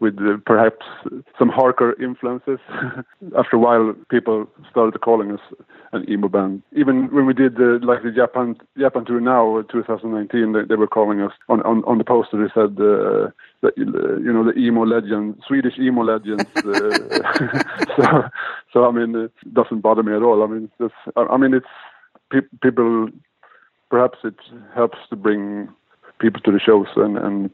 with 0.01 0.17
perhaps 0.45 0.85
some 1.39 1.51
hardcore 1.51 1.99
influences. 2.01 2.59
After 3.39 3.57
a 3.57 3.59
while, 3.59 3.95
people 4.11 4.49
started 4.71 5.01
calling 5.01 5.33
us 5.33 5.41
an 5.93 6.09
emo 6.11 6.29
band. 6.29 6.63
Even 6.73 7.13
when 7.15 7.27
we 7.27 7.35
did 7.35 7.57
uh, 7.61 7.79
like 7.83 8.03
the 8.03 8.11
Japan 8.11 8.57
Japan 8.79 9.05
tour 9.05 9.21
now, 9.21 9.63
2019, 9.71 10.53
they, 10.53 10.63
they 10.69 10.75
were 10.75 10.87
calling 10.87 11.21
us 11.21 11.33
on, 11.49 11.63
on, 11.63 11.85
on 11.85 11.99
the 11.99 12.05
poster. 12.05 12.37
They 12.37 12.53
said 12.53 12.77
uh, 12.81 13.31
you 13.77 14.33
know 14.33 14.45
the 14.45 14.59
emo 14.59 14.85
legend, 14.85 15.43
Swedish 15.47 15.79
emo 15.79 16.03
legends. 16.03 16.49
Uh, 16.57 17.61
so, 17.97 18.23
so 18.73 18.85
I 18.85 18.91
mean, 18.91 19.15
it 19.15 19.55
doesn't 19.55 19.81
bother 19.81 20.03
me 20.03 20.15
at 20.15 20.23
all. 20.23 20.43
I 20.43 20.47
mean, 20.47 20.71
I 21.17 21.37
mean, 21.37 21.55
it's 21.55 21.67
pe- 22.31 22.59
people. 22.63 23.09
Perhaps 23.91 24.19
it 24.25 24.35
helps 24.75 24.99
to 25.11 25.15
bring 25.15 25.69
people 26.21 26.41
to 26.43 26.53
the 26.53 26.61
shows 26.61 26.87
and 26.97 27.19
and 27.19 27.51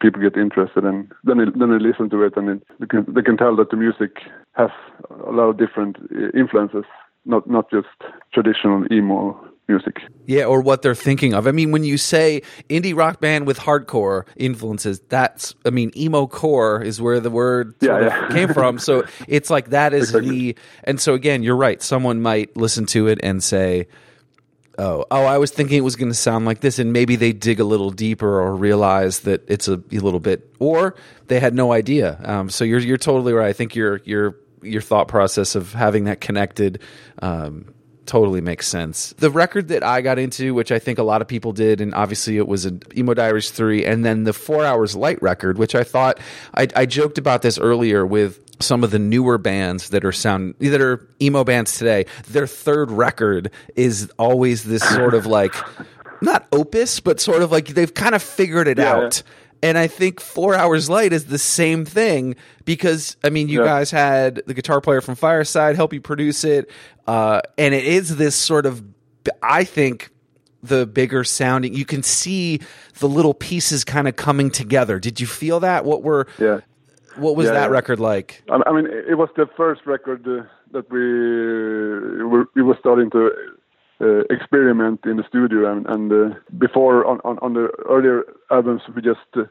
people 0.00 0.20
get 0.20 0.36
interested 0.36 0.84
and 0.84 1.12
then 1.24 1.38
they, 1.38 1.44
then 1.56 1.70
they 1.70 1.78
listen 1.78 2.10
to 2.10 2.22
it 2.22 2.36
and 2.36 2.48
it, 2.48 2.62
they 2.80 2.86
can 2.86 3.04
they 3.14 3.22
can 3.22 3.36
tell 3.36 3.54
that 3.56 3.70
the 3.70 3.76
music 3.76 4.18
has 4.52 4.70
a 5.26 5.30
lot 5.30 5.44
of 5.44 5.58
different 5.58 5.96
eh, 6.10 6.38
influences 6.38 6.84
not 7.24 7.48
not 7.48 7.70
just 7.70 7.88
traditional 8.32 8.84
emo 8.92 9.38
music. 9.68 10.00
Yeah, 10.26 10.44
or 10.44 10.60
what 10.60 10.82
they're 10.82 10.94
thinking 10.94 11.34
of. 11.34 11.46
I 11.46 11.52
mean, 11.52 11.70
when 11.70 11.84
you 11.84 11.96
say 11.96 12.42
indie 12.68 12.96
rock 12.96 13.20
band 13.20 13.46
with 13.46 13.58
hardcore 13.58 14.24
influences, 14.36 15.00
that's 15.08 15.54
I 15.64 15.70
mean, 15.70 15.90
emo 15.96 16.26
core 16.26 16.82
is 16.82 17.00
where 17.00 17.20
the 17.20 17.30
word 17.30 17.74
yeah, 17.80 18.00
yeah. 18.00 18.28
came 18.28 18.52
from. 18.52 18.78
So 18.78 19.04
it's 19.28 19.50
like 19.50 19.70
that 19.70 19.94
is 19.94 20.10
exactly. 20.10 20.52
the 20.52 20.56
and 20.84 21.00
so 21.00 21.14
again, 21.14 21.42
you're 21.42 21.56
right. 21.56 21.82
Someone 21.82 22.20
might 22.22 22.56
listen 22.56 22.86
to 22.86 23.08
it 23.08 23.18
and 23.22 23.42
say, 23.42 23.86
oh, 24.78 25.04
oh, 25.10 25.24
I 25.24 25.38
was 25.38 25.50
thinking 25.50 25.78
it 25.78 25.82
was 25.82 25.96
going 25.96 26.10
to 26.10 26.16
sound 26.16 26.44
like 26.44 26.60
this, 26.60 26.78
and 26.78 26.92
maybe 26.92 27.16
they 27.16 27.32
dig 27.32 27.60
a 27.60 27.64
little 27.64 27.90
deeper 27.90 28.40
or 28.40 28.54
realize 28.54 29.20
that 29.20 29.44
it's 29.48 29.68
a, 29.68 29.82
a 29.92 29.98
little 29.98 30.20
bit, 30.20 30.48
or 30.58 30.94
they 31.28 31.40
had 31.40 31.54
no 31.54 31.72
idea. 31.72 32.18
Um, 32.24 32.50
so 32.50 32.64
you're 32.64 32.80
you're 32.80 32.96
totally 32.98 33.32
right. 33.32 33.48
I 33.48 33.52
think 33.52 33.74
your 33.74 34.00
your 34.04 34.36
your 34.62 34.82
thought 34.82 35.08
process 35.08 35.54
of 35.54 35.72
having 35.72 36.04
that 36.04 36.20
connected. 36.20 36.80
Um, 37.20 37.74
totally 38.12 38.42
makes 38.42 38.68
sense. 38.68 39.14
The 39.14 39.30
record 39.30 39.68
that 39.68 39.82
I 39.82 40.02
got 40.02 40.18
into, 40.18 40.52
which 40.52 40.70
I 40.70 40.78
think 40.78 40.98
a 40.98 41.02
lot 41.02 41.22
of 41.22 41.28
people 41.28 41.52
did, 41.52 41.80
and 41.80 41.94
obviously 41.94 42.36
it 42.36 42.46
was 42.46 42.66
an 42.66 42.82
Emo 42.94 43.14
Diaries 43.14 43.50
3, 43.50 43.86
and 43.86 44.04
then 44.04 44.24
the 44.24 44.34
Four 44.34 44.66
Hours 44.66 44.94
Light 44.94 45.20
record, 45.22 45.56
which 45.56 45.74
I 45.74 45.82
thought 45.82 46.20
I, 46.54 46.68
I 46.76 46.84
joked 46.84 47.16
about 47.16 47.40
this 47.40 47.58
earlier 47.58 48.04
with 48.04 48.38
some 48.60 48.84
of 48.84 48.90
the 48.90 48.98
newer 48.98 49.38
bands 49.38 49.88
that 49.88 50.04
are 50.04 50.12
sound 50.12 50.54
that 50.58 50.82
are 50.82 51.08
emo 51.22 51.42
bands 51.42 51.78
today, 51.78 52.04
their 52.28 52.46
third 52.46 52.90
record 52.90 53.50
is 53.76 54.12
always 54.18 54.64
this 54.64 54.86
sort 54.90 55.14
of 55.14 55.24
like 55.24 55.54
not 56.20 56.46
opus, 56.52 57.00
but 57.00 57.18
sort 57.18 57.40
of 57.40 57.50
like 57.50 57.68
they've 57.68 57.94
kind 57.94 58.14
of 58.14 58.22
figured 58.22 58.68
it 58.68 58.76
yeah, 58.76 58.92
out. 58.92 59.22
Yeah. 59.62 59.68
And 59.68 59.78
I 59.78 59.86
think 59.86 60.20
Four 60.20 60.54
Hours 60.54 60.90
Light 60.90 61.12
is 61.12 61.26
the 61.26 61.38
same 61.38 61.84
thing 61.84 62.36
because 62.64 63.16
I 63.24 63.30
mean, 63.30 63.48
you 63.48 63.60
yeah. 63.60 63.66
guys 63.66 63.90
had 63.90 64.42
the 64.46 64.54
guitar 64.54 64.80
player 64.80 65.00
from 65.00 65.14
Fireside 65.14 65.76
help 65.76 65.92
you 65.92 66.00
produce 66.00 66.44
it, 66.44 66.70
uh, 67.06 67.40
and 67.56 67.74
it 67.74 67.84
is 67.84 68.16
this 68.16 68.34
sort 68.34 68.66
of, 68.66 68.82
I 69.42 69.64
think, 69.64 70.10
the 70.62 70.86
bigger 70.86 71.24
sounding. 71.24 71.74
You 71.74 71.84
can 71.84 72.02
see 72.02 72.60
the 72.98 73.08
little 73.08 73.34
pieces 73.34 73.84
kind 73.84 74.08
of 74.08 74.16
coming 74.16 74.50
together. 74.50 74.98
Did 74.98 75.20
you 75.20 75.26
feel 75.26 75.60
that? 75.60 75.84
What 75.84 76.02
were 76.02 76.26
yeah. 76.38 76.60
What 77.16 77.36
was 77.36 77.46
yeah, 77.46 77.52
that 77.52 77.70
record 77.70 78.00
like? 78.00 78.42
I 78.50 78.72
mean, 78.72 78.86
it 78.86 79.18
was 79.18 79.28
the 79.36 79.46
first 79.56 79.82
record 79.86 80.26
uh, 80.26 80.44
that 80.72 80.90
we 80.90 82.44
we 82.54 82.62
were 82.62 82.76
starting 82.80 83.10
to 83.10 83.30
uh, 84.02 84.20
experiment 84.30 85.00
in 85.04 85.16
the 85.16 85.24
studio, 85.28 85.70
and, 85.70 85.86
and 85.86 86.12
uh, 86.12 86.36
before 86.58 87.06
on, 87.06 87.20
on, 87.24 87.38
on 87.38 87.54
the 87.54 87.68
earlier 87.88 88.24
albums, 88.50 88.82
we 88.94 89.00
just 89.00 89.20
uh, 89.36 89.44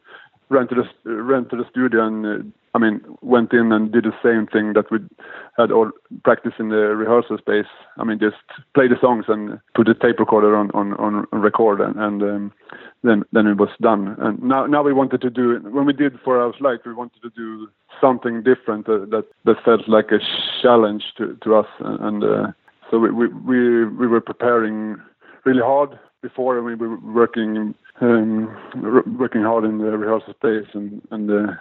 rented 0.51 0.77
a 0.77 1.09
rented 1.09 1.59
a 1.59 1.69
studio 1.69 2.05
and 2.05 2.25
uh, 2.25 2.43
I 2.75 2.79
mean 2.79 3.01
went 3.21 3.53
in 3.53 3.71
and 3.71 3.91
did 3.91 4.03
the 4.03 4.13
same 4.21 4.45
thing 4.47 4.73
that 4.73 4.91
we 4.91 4.99
had 5.57 5.71
all 5.71 5.89
practice 6.23 6.53
in 6.59 6.69
the 6.69 6.95
rehearsal 6.95 7.37
space. 7.37 7.71
I 7.97 8.03
mean 8.03 8.19
just 8.19 8.35
play 8.73 8.87
the 8.87 8.99
songs 8.99 9.25
and 9.27 9.59
put 9.73 9.87
the 9.87 9.93
tape 9.93 10.19
recorder 10.19 10.55
on 10.55 10.69
on, 10.71 10.93
on 10.95 11.25
record 11.31 11.79
and, 11.79 11.95
and 11.95 12.21
um, 12.21 12.53
then 13.03 13.23
then 13.31 13.47
it 13.47 13.57
was 13.57 13.69
done. 13.81 14.15
And 14.19 14.43
now 14.43 14.65
now 14.65 14.83
we 14.83 14.93
wanted 14.93 15.21
to 15.21 15.29
do 15.29 15.59
when 15.63 15.85
we 15.85 15.93
did 15.93 16.19
Four 16.19 16.41
Hours 16.41 16.55
Light, 16.59 16.85
we 16.85 16.93
wanted 16.93 17.21
to 17.21 17.29
do 17.29 17.69
something 18.01 18.43
different 18.43 18.89
uh, 18.89 19.05
that 19.11 19.25
that 19.45 19.63
felt 19.63 19.87
like 19.87 20.11
a 20.11 20.19
challenge 20.61 21.03
to 21.17 21.37
to 21.43 21.55
us 21.55 21.67
and. 21.79 22.23
Uh, 22.23 22.47
so 22.91 22.99
we, 22.99 23.09
we 23.09 23.27
we 23.27 23.85
we 23.85 24.07
were 24.07 24.21
preparing 24.21 24.97
really 25.45 25.61
hard 25.61 25.97
before 26.21 26.57
and 26.57 26.65
we 26.65 26.75
were 26.75 26.97
working 26.97 27.73
um, 28.01 28.55
working 29.17 29.43
hard 29.43 29.63
in 29.63 29.77
the 29.77 29.97
rehearsal 29.97 30.33
space 30.33 30.67
and 30.73 31.01
and 31.11 31.31
uh, 31.31 31.53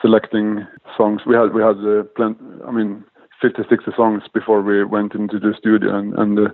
selecting 0.00 0.66
songs. 0.96 1.22
We 1.26 1.36
had 1.36 1.52
we 1.52 1.62
had 1.62 1.76
uh, 1.78 2.04
plenty. 2.16 2.40
I 2.66 2.70
mean, 2.72 3.04
50, 3.42 3.62
60 3.68 3.92
songs 3.96 4.22
before 4.32 4.62
we 4.62 4.84
went 4.84 5.14
into 5.14 5.38
the 5.38 5.54
studio, 5.58 5.96
and 5.96 6.14
and 6.14 6.38
uh, 6.38 6.50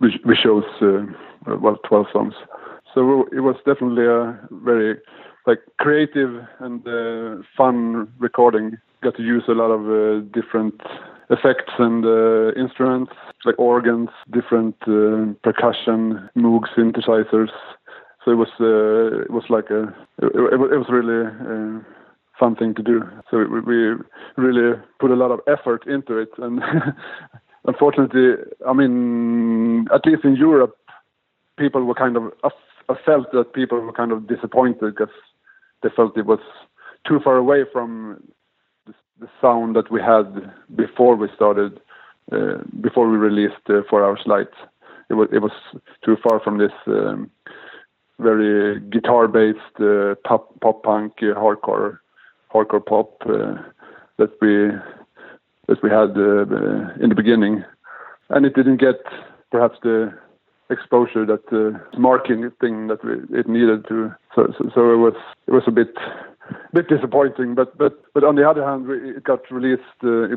we 0.00 0.18
we 0.24 0.36
chose 0.42 0.64
uh, 0.80 1.04
well 1.60 1.76
twelve 1.86 2.06
songs. 2.12 2.34
So 2.94 3.28
it 3.32 3.40
was 3.40 3.56
definitely 3.66 4.06
a 4.06 4.38
very 4.50 4.98
like 5.46 5.60
creative 5.78 6.46
and 6.60 6.86
uh, 6.86 7.42
fun 7.56 8.08
recording. 8.18 8.78
Got 9.02 9.16
to 9.16 9.22
use 9.22 9.44
a 9.48 9.52
lot 9.52 9.70
of 9.70 9.82
uh, 9.88 10.24
different 10.32 10.80
effects 11.30 11.72
and 11.78 12.04
uh, 12.04 12.52
instruments 12.60 13.12
like 13.44 13.58
organs, 13.58 14.10
different 14.30 14.76
uh, 14.82 15.32
percussion, 15.42 16.28
Moog 16.36 16.64
synthesizers. 16.76 17.50
So 18.24 18.30
it 18.30 18.36
was 18.36 18.48
uh, 18.60 19.22
it 19.22 19.30
was 19.30 19.44
like 19.48 19.70
a 19.70 19.84
it, 20.18 20.52
it, 20.52 20.78
was 20.78 20.86
really 20.88 21.26
uh, 21.26 21.80
fun 22.38 22.54
thing 22.54 22.74
to 22.74 22.82
do. 22.82 23.02
So 23.30 23.38
we 23.38 23.94
really 24.36 24.78
put 25.00 25.10
a 25.10 25.16
lot 25.16 25.32
of 25.32 25.40
effort 25.48 25.86
into 25.86 26.18
it, 26.18 26.30
and 26.38 26.62
unfortunately, 27.66 28.34
I 28.66 28.72
mean, 28.72 29.88
at 29.92 30.06
least 30.06 30.24
in 30.24 30.36
Europe, 30.36 30.76
people 31.58 31.82
were 31.82 31.94
kind 31.94 32.16
of 32.16 32.32
I 32.44 32.94
felt 33.04 33.32
that 33.32 33.54
people 33.54 33.80
were 33.80 33.92
kind 33.92 34.12
of 34.12 34.28
disappointed 34.28 34.94
because 34.94 35.14
they 35.82 35.88
felt 35.94 36.16
it 36.16 36.26
was 36.26 36.40
too 37.06 37.20
far 37.24 37.36
away 37.36 37.64
from 37.72 38.22
the, 39.18 39.26
the 39.26 39.30
sound 39.40 39.76
that 39.76 39.90
we 39.90 40.00
had 40.00 40.52
before 40.76 41.16
we 41.16 41.28
started, 41.34 41.80
uh, 42.30 42.58
before 42.80 43.08
we 43.08 43.16
released 43.16 43.68
uh, 43.68 43.82
Four 43.88 44.04
Hours 44.04 44.22
Light. 44.26 44.48
It 45.10 45.14
was 45.14 45.28
it 45.32 45.40
was 45.40 45.52
too 46.04 46.16
far 46.22 46.40
from 46.40 46.58
this 46.58 46.72
um, 46.86 47.30
very 48.18 48.80
guitar-based 48.80 49.80
uh, 49.80 50.14
pop 50.24 50.58
pop 50.60 50.82
punk 50.82 51.14
uh, 51.18 51.34
hardcore 51.34 51.98
hardcore 52.52 52.84
pop 52.84 53.22
uh, 53.26 53.54
that 54.18 54.30
we 54.40 54.70
that 55.68 55.82
we 55.82 55.90
had 55.90 56.16
uh, 56.16 57.02
in 57.02 57.08
the 57.08 57.14
beginning, 57.14 57.64
and 58.30 58.46
it 58.46 58.54
didn't 58.54 58.80
get 58.80 59.00
perhaps 59.50 59.78
the 59.82 60.12
exposure 60.70 61.26
that 61.26 61.44
uh, 61.52 61.78
marking 61.98 62.50
thing 62.60 62.88
that 62.88 63.04
we, 63.04 63.12
it 63.38 63.48
needed 63.48 63.86
to. 63.88 64.14
So, 64.34 64.52
so, 64.56 64.70
so, 64.74 64.92
it 64.92 64.96
was 64.96 65.14
it 65.46 65.52
was 65.52 65.64
a 65.66 65.70
bit 65.70 65.94
bit 66.72 66.88
disappointing. 66.88 67.54
But 67.54 67.76
but 67.76 68.02
but 68.14 68.24
on 68.24 68.36
the 68.36 68.48
other 68.48 68.64
hand, 68.64 68.90
it 68.90 69.24
got 69.24 69.50
released 69.50 69.82
uh, 70.02 70.28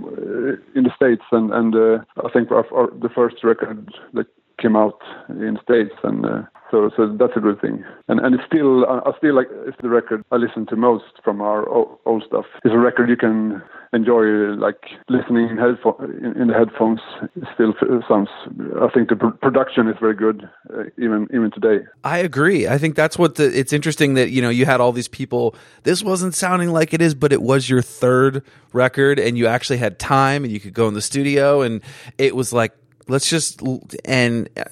in 0.76 0.84
the 0.84 0.92
states, 0.96 1.24
and 1.32 1.52
and 1.54 1.76
uh, 1.76 2.04
I 2.24 2.30
think 2.32 2.52
our, 2.52 2.66
our, 2.74 2.90
the 2.92 3.10
first 3.10 3.44
record 3.44 3.90
that 4.14 4.28
came 4.58 4.76
out 4.76 5.00
in 5.30 5.58
states, 5.64 5.96
and 6.04 6.26
uh, 6.26 6.42
So, 6.72 6.90
so 6.98 7.16
that's 7.20 7.38
a 7.38 7.40
good 7.40 7.62
thing, 7.62 7.84
and 8.08 8.20
and 8.20 8.34
it's 8.36 8.44
still 8.52 8.86
I 8.86 9.12
still 9.18 9.36
like 9.36 9.48
it's 9.68 9.78
the 9.82 9.90
record 9.90 10.26
I 10.32 10.38
listen 10.38 10.66
to 10.68 10.76
most 10.76 11.22
from 11.24 11.40
our 11.40 11.62
old 11.70 12.24
stuff. 12.28 12.46
It's 12.64 12.74
a 12.74 12.78
record 12.78 13.08
you 13.08 13.16
can 13.16 13.62
enjoy 13.94 14.24
like 14.58 14.82
listening 15.08 15.50
in 15.52 15.58
headphone 15.58 15.96
in, 16.26 16.42
in 16.42 16.48
the 16.48 16.54
headphones. 16.56 17.02
It 17.36 17.48
still 17.54 17.74
sounds. 18.10 18.30
I 18.82 18.90
think 18.94 19.10
the 19.10 19.16
pr- 19.16 19.38
production 19.48 19.88
is 19.88 19.96
very 20.00 20.16
good, 20.16 20.50
uh, 20.74 20.86
even 20.98 21.28
even 21.32 21.52
today. 21.52 21.86
I 22.04 22.18
agree. 22.18 22.68
I 22.68 22.78
think 22.80 22.96
that's 22.96 23.18
what 23.18 23.36
the. 23.36 23.46
It's 23.58 23.72
interesting 23.72 24.16
that 24.16 24.32
you 24.32 24.42
know 24.42 24.50
you 24.50 24.66
had 24.66 24.82
all 24.82 24.92
these 24.92 25.08
people. 25.08 25.56
This 25.84 26.02
wasn't 26.04 26.34
sounding 26.34 26.72
like 26.72 26.96
it 26.96 27.02
is, 27.02 27.14
but 27.14 27.32
it 27.32 27.44
was 27.44 27.70
your 27.70 27.84
third 27.84 28.44
record, 28.74 29.20
and 29.20 29.38
you 29.38 29.46
actually 29.46 29.78
had 29.78 30.00
time, 30.00 30.44
and 30.44 30.52
you 30.52 30.60
could 30.60 30.74
go 30.74 30.88
in 30.88 30.96
the 30.96 31.02
studio, 31.02 31.62
and 31.62 31.82
it 32.18 32.36
was 32.36 32.52
like 32.52 32.74
let's 33.08 33.30
just 33.30 33.62
and 34.04 34.50
uh, 34.58 34.64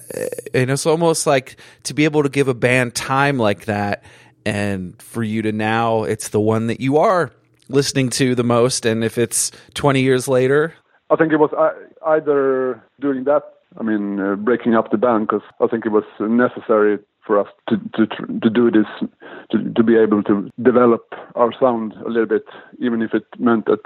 and 0.52 0.70
it's 0.70 0.86
almost 0.86 1.26
like 1.26 1.56
to 1.84 1.94
be 1.94 2.04
able 2.04 2.22
to 2.22 2.28
give 2.28 2.48
a 2.48 2.54
band 2.54 2.94
time 2.94 3.38
like 3.38 3.66
that, 3.66 4.04
and 4.44 5.00
for 5.00 5.22
you 5.22 5.42
to 5.42 5.52
now, 5.52 6.04
it's 6.04 6.28
the 6.28 6.40
one 6.40 6.66
that 6.68 6.80
you 6.80 6.98
are 6.98 7.32
listening 7.68 8.10
to 8.10 8.34
the 8.34 8.44
most, 8.44 8.86
and 8.86 9.04
if 9.04 9.18
it's 9.18 9.50
twenty 9.74 10.02
years 10.02 10.28
later, 10.28 10.74
I 11.10 11.16
think 11.16 11.32
it 11.32 11.38
was 11.38 11.50
either 12.06 12.82
doing 13.00 13.24
that. 13.24 13.42
I 13.78 13.82
mean, 13.82 14.20
uh, 14.20 14.36
breaking 14.36 14.74
up 14.74 14.90
the 14.92 14.98
band 14.98 15.26
because 15.26 15.42
I 15.60 15.66
think 15.66 15.84
it 15.84 15.90
was 15.90 16.04
necessary 16.20 16.98
for 17.26 17.38
us 17.38 17.48
to 17.68 17.76
to 17.94 18.06
to 18.40 18.50
do 18.50 18.70
this 18.70 18.86
to 19.50 19.72
to 19.72 19.82
be 19.82 19.96
able 19.96 20.22
to 20.24 20.50
develop 20.62 21.04
our 21.34 21.52
sound 21.58 21.92
a 22.04 22.08
little 22.08 22.26
bit, 22.26 22.44
even 22.78 23.02
if 23.02 23.14
it 23.14 23.24
meant 23.38 23.66
that 23.66 23.80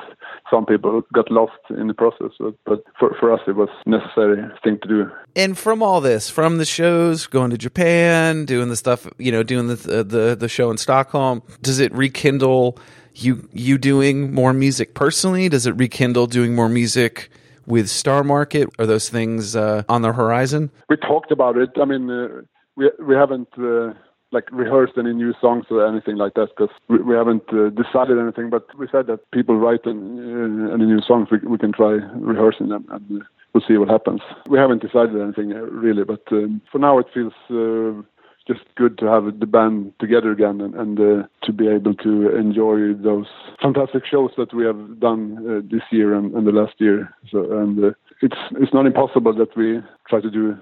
some 0.50 0.66
people 0.66 1.02
got 1.12 1.30
lost 1.30 1.58
in 1.70 1.88
the 1.88 1.94
process. 1.94 2.32
But, 2.38 2.54
but 2.64 2.84
for 2.98 3.14
for 3.18 3.32
us, 3.32 3.40
it 3.46 3.56
was 3.56 3.68
necessary 3.86 4.42
thing 4.62 4.78
to 4.82 4.88
do. 4.88 5.10
and 5.36 5.56
from 5.56 5.82
all 5.82 6.00
this, 6.00 6.28
from 6.30 6.58
the 6.58 6.64
shows, 6.64 7.26
going 7.26 7.50
to 7.50 7.58
Japan, 7.58 8.44
doing 8.44 8.68
the 8.68 8.76
stuff, 8.76 9.06
you 9.18 9.32
know, 9.32 9.42
doing 9.42 9.68
the 9.68 9.76
the 9.76 10.36
the 10.38 10.48
show 10.48 10.70
in 10.70 10.78
Stockholm, 10.78 11.42
does 11.62 11.78
it 11.80 11.92
rekindle 11.92 12.78
you 13.14 13.48
you 13.52 13.78
doing 13.78 14.32
more 14.32 14.52
music 14.52 14.94
personally? 14.94 15.48
Does 15.48 15.66
it 15.66 15.76
rekindle 15.76 16.26
doing 16.26 16.54
more 16.54 16.68
music 16.68 17.30
with 17.66 17.88
Star 17.88 18.24
Market? 18.24 18.68
Are 18.78 18.86
those 18.86 19.08
things 19.08 19.54
uh, 19.54 19.82
on 19.88 20.02
the 20.02 20.12
horizon? 20.12 20.70
We 20.88 20.96
talked 20.96 21.30
about 21.30 21.56
it. 21.56 21.70
I 21.80 21.84
mean, 21.84 22.10
uh, 22.10 22.42
we 22.78 22.90
we 23.08 23.14
haven't. 23.14 23.48
Uh, 23.58 23.92
like 24.30 24.44
rehearsed 24.52 24.92
any 24.98 25.12
new 25.12 25.32
songs 25.40 25.64
or 25.70 25.86
anything 25.86 26.16
like 26.16 26.34
that 26.34 26.48
because 26.54 26.74
we, 26.88 26.98
we 26.98 27.14
haven't 27.14 27.48
uh, 27.48 27.70
decided 27.70 28.18
anything. 28.18 28.50
But 28.50 28.66
we 28.78 28.86
said 28.90 29.06
that 29.06 29.30
people 29.30 29.56
write 29.56 29.86
an, 29.86 30.68
uh, 30.70 30.74
any 30.74 30.84
new 30.84 31.00
songs, 31.00 31.28
we, 31.30 31.38
we 31.38 31.58
can 31.58 31.72
try 31.72 31.92
rehearsing 32.14 32.68
them 32.68 32.84
and 32.90 33.24
we'll 33.54 33.64
see 33.66 33.78
what 33.78 33.88
happens. 33.88 34.20
We 34.48 34.58
haven't 34.58 34.82
decided 34.82 35.20
anything 35.20 35.48
really, 35.48 36.04
but 36.04 36.22
um, 36.30 36.60
for 36.70 36.78
now 36.78 36.98
it 36.98 37.06
feels 37.14 37.32
uh, 37.50 38.02
just 38.46 38.64
good 38.76 38.98
to 38.98 39.06
have 39.06 39.38
the 39.38 39.46
band 39.46 39.92
together 39.98 40.30
again 40.32 40.60
and, 40.60 40.74
and 40.74 40.98
uh, 41.00 41.26
to 41.44 41.52
be 41.52 41.68
able 41.68 41.94
to 41.94 42.34
enjoy 42.36 42.94
those 42.94 43.26
fantastic 43.62 44.04
shows 44.06 44.30
that 44.36 44.54
we 44.54 44.64
have 44.64 45.00
done 45.00 45.38
uh, 45.48 45.60
this 45.70 45.82
year 45.90 46.14
and, 46.14 46.34
and 46.34 46.46
the 46.46 46.52
last 46.52 46.74
year. 46.78 47.14
So 47.30 47.40
and 47.58 47.94
it's 48.22 48.40
it's 48.52 48.74
not 48.74 48.86
impossible 48.86 49.34
that 49.34 49.56
we 49.56 49.80
try 50.08 50.20
to 50.20 50.30
do 50.30 50.56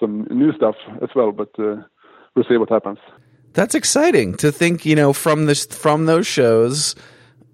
some 0.00 0.26
new 0.30 0.52
stuff 0.52 0.76
as 1.02 1.10
well, 1.14 1.32
but. 1.32 1.50
Uh, 1.58 1.82
we'll 2.34 2.44
see 2.48 2.56
what 2.56 2.68
happens. 2.68 2.98
That's 3.52 3.74
exciting 3.74 4.36
to 4.38 4.50
think, 4.50 4.84
you 4.84 4.96
know, 4.96 5.12
from 5.12 5.46
this 5.46 5.66
from 5.66 6.06
those 6.06 6.26
shows 6.26 6.94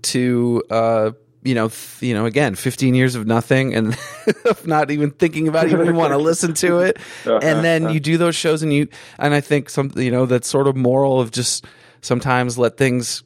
to 0.02 0.62
uh 0.70 1.10
you 1.42 1.54
know, 1.54 1.68
th- 1.68 2.02
you 2.02 2.12
know, 2.12 2.26
again, 2.26 2.54
15 2.54 2.94
years 2.94 3.14
of 3.14 3.26
nothing 3.26 3.74
and 3.74 3.96
of 4.44 4.66
not 4.66 4.90
even 4.90 5.10
thinking 5.10 5.48
about 5.48 5.66
it, 5.66 5.72
even 5.72 5.96
want 5.96 6.12
to 6.12 6.18
listen 6.18 6.52
to 6.52 6.80
it. 6.80 6.98
And 7.24 7.64
then 7.64 7.88
you 7.88 7.98
do 7.98 8.18
those 8.18 8.36
shows 8.36 8.62
and 8.62 8.70
you, 8.70 8.88
and 9.18 9.32
I 9.32 9.40
think 9.40 9.70
some, 9.70 9.90
you 9.96 10.10
know, 10.10 10.26
that 10.26 10.44
sort 10.44 10.66
of 10.66 10.76
moral 10.76 11.18
of 11.18 11.30
just 11.30 11.64
sometimes 12.02 12.58
let 12.58 12.76
things 12.76 13.22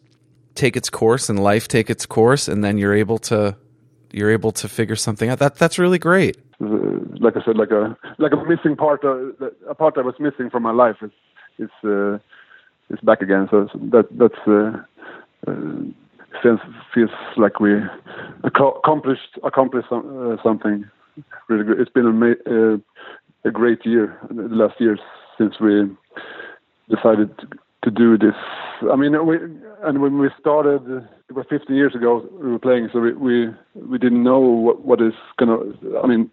take 0.55 0.77
its 0.77 0.88
course 0.90 1.29
and 1.29 1.42
life 1.42 1.66
take 1.66 1.90
its 1.90 2.07
course. 2.07 2.46
And 2.46 2.62
then 2.62 2.79
you're 2.79 2.94
able 2.94 3.18
to, 3.18 3.57
you're 4.14 4.31
able 4.31 4.53
to 4.53 4.68
figure 4.68 4.96
something 4.96 5.29
out. 5.31 5.38
That, 5.38 5.57
that's 5.57 5.79
really 5.79 5.98
great. 5.98 6.37
Uh, 6.62 7.00
like 7.24 7.37
I 7.37 7.44
said, 7.44 7.57
like 7.57 7.72
a, 7.72 7.96
like 8.18 8.33
a 8.33 8.40
missing 8.53 8.77
part, 8.77 9.05
uh, 9.05 9.33
a 9.68 9.74
part 9.74 9.94
that 9.96 10.05
was 10.05 10.14
missing 10.18 10.48
from 10.50 10.62
my 10.62 10.70
life 10.85 10.98
is, 11.03 11.11
is, 11.59 11.70
uh, 11.83 12.14
is 12.90 13.00
back 13.03 13.20
again. 13.20 13.48
So 13.50 13.68
that, 13.94 14.07
that's, 14.12 14.42
uh, 14.46 14.83
uh, 15.46 15.83
feels 16.42 16.61
feels 16.92 17.11
like 17.37 17.61
we 17.61 17.72
accomplished 18.42 19.38
accomplished 19.44 19.88
some, 19.88 20.05
uh, 20.33 20.42
something 20.42 20.85
really 21.48 21.64
good. 21.64 21.81
It's 21.81 21.90
been 21.90 22.09
a, 22.46 23.48
a 23.48 23.53
great 23.53 23.87
year, 23.87 24.18
the 24.31 24.42
last 24.62 24.81
year 24.81 24.98
since 25.38 25.61
we 25.61 25.88
decided 26.88 27.37
to, 27.38 27.46
to 27.85 27.90
do 27.90 28.18
this. 28.18 28.35
I 28.92 28.96
mean, 28.96 29.12
we 29.27 29.38
and 29.84 30.00
when 30.00 30.18
we 30.18 30.28
started, 30.40 30.82
it 31.28 31.34
was 31.34 31.46
15 31.50 31.74
years 31.76 31.94
ago 31.94 32.26
we 32.32 32.50
were 32.50 32.58
playing, 32.58 32.88
so 32.92 33.00
we 33.00 33.12
we, 33.12 33.48
we 33.74 33.98
didn't 33.98 34.22
know 34.22 34.40
what 34.40 34.84
what 34.84 35.00
is 35.00 35.14
gonna. 35.38 35.58
I 36.02 36.06
mean. 36.06 36.30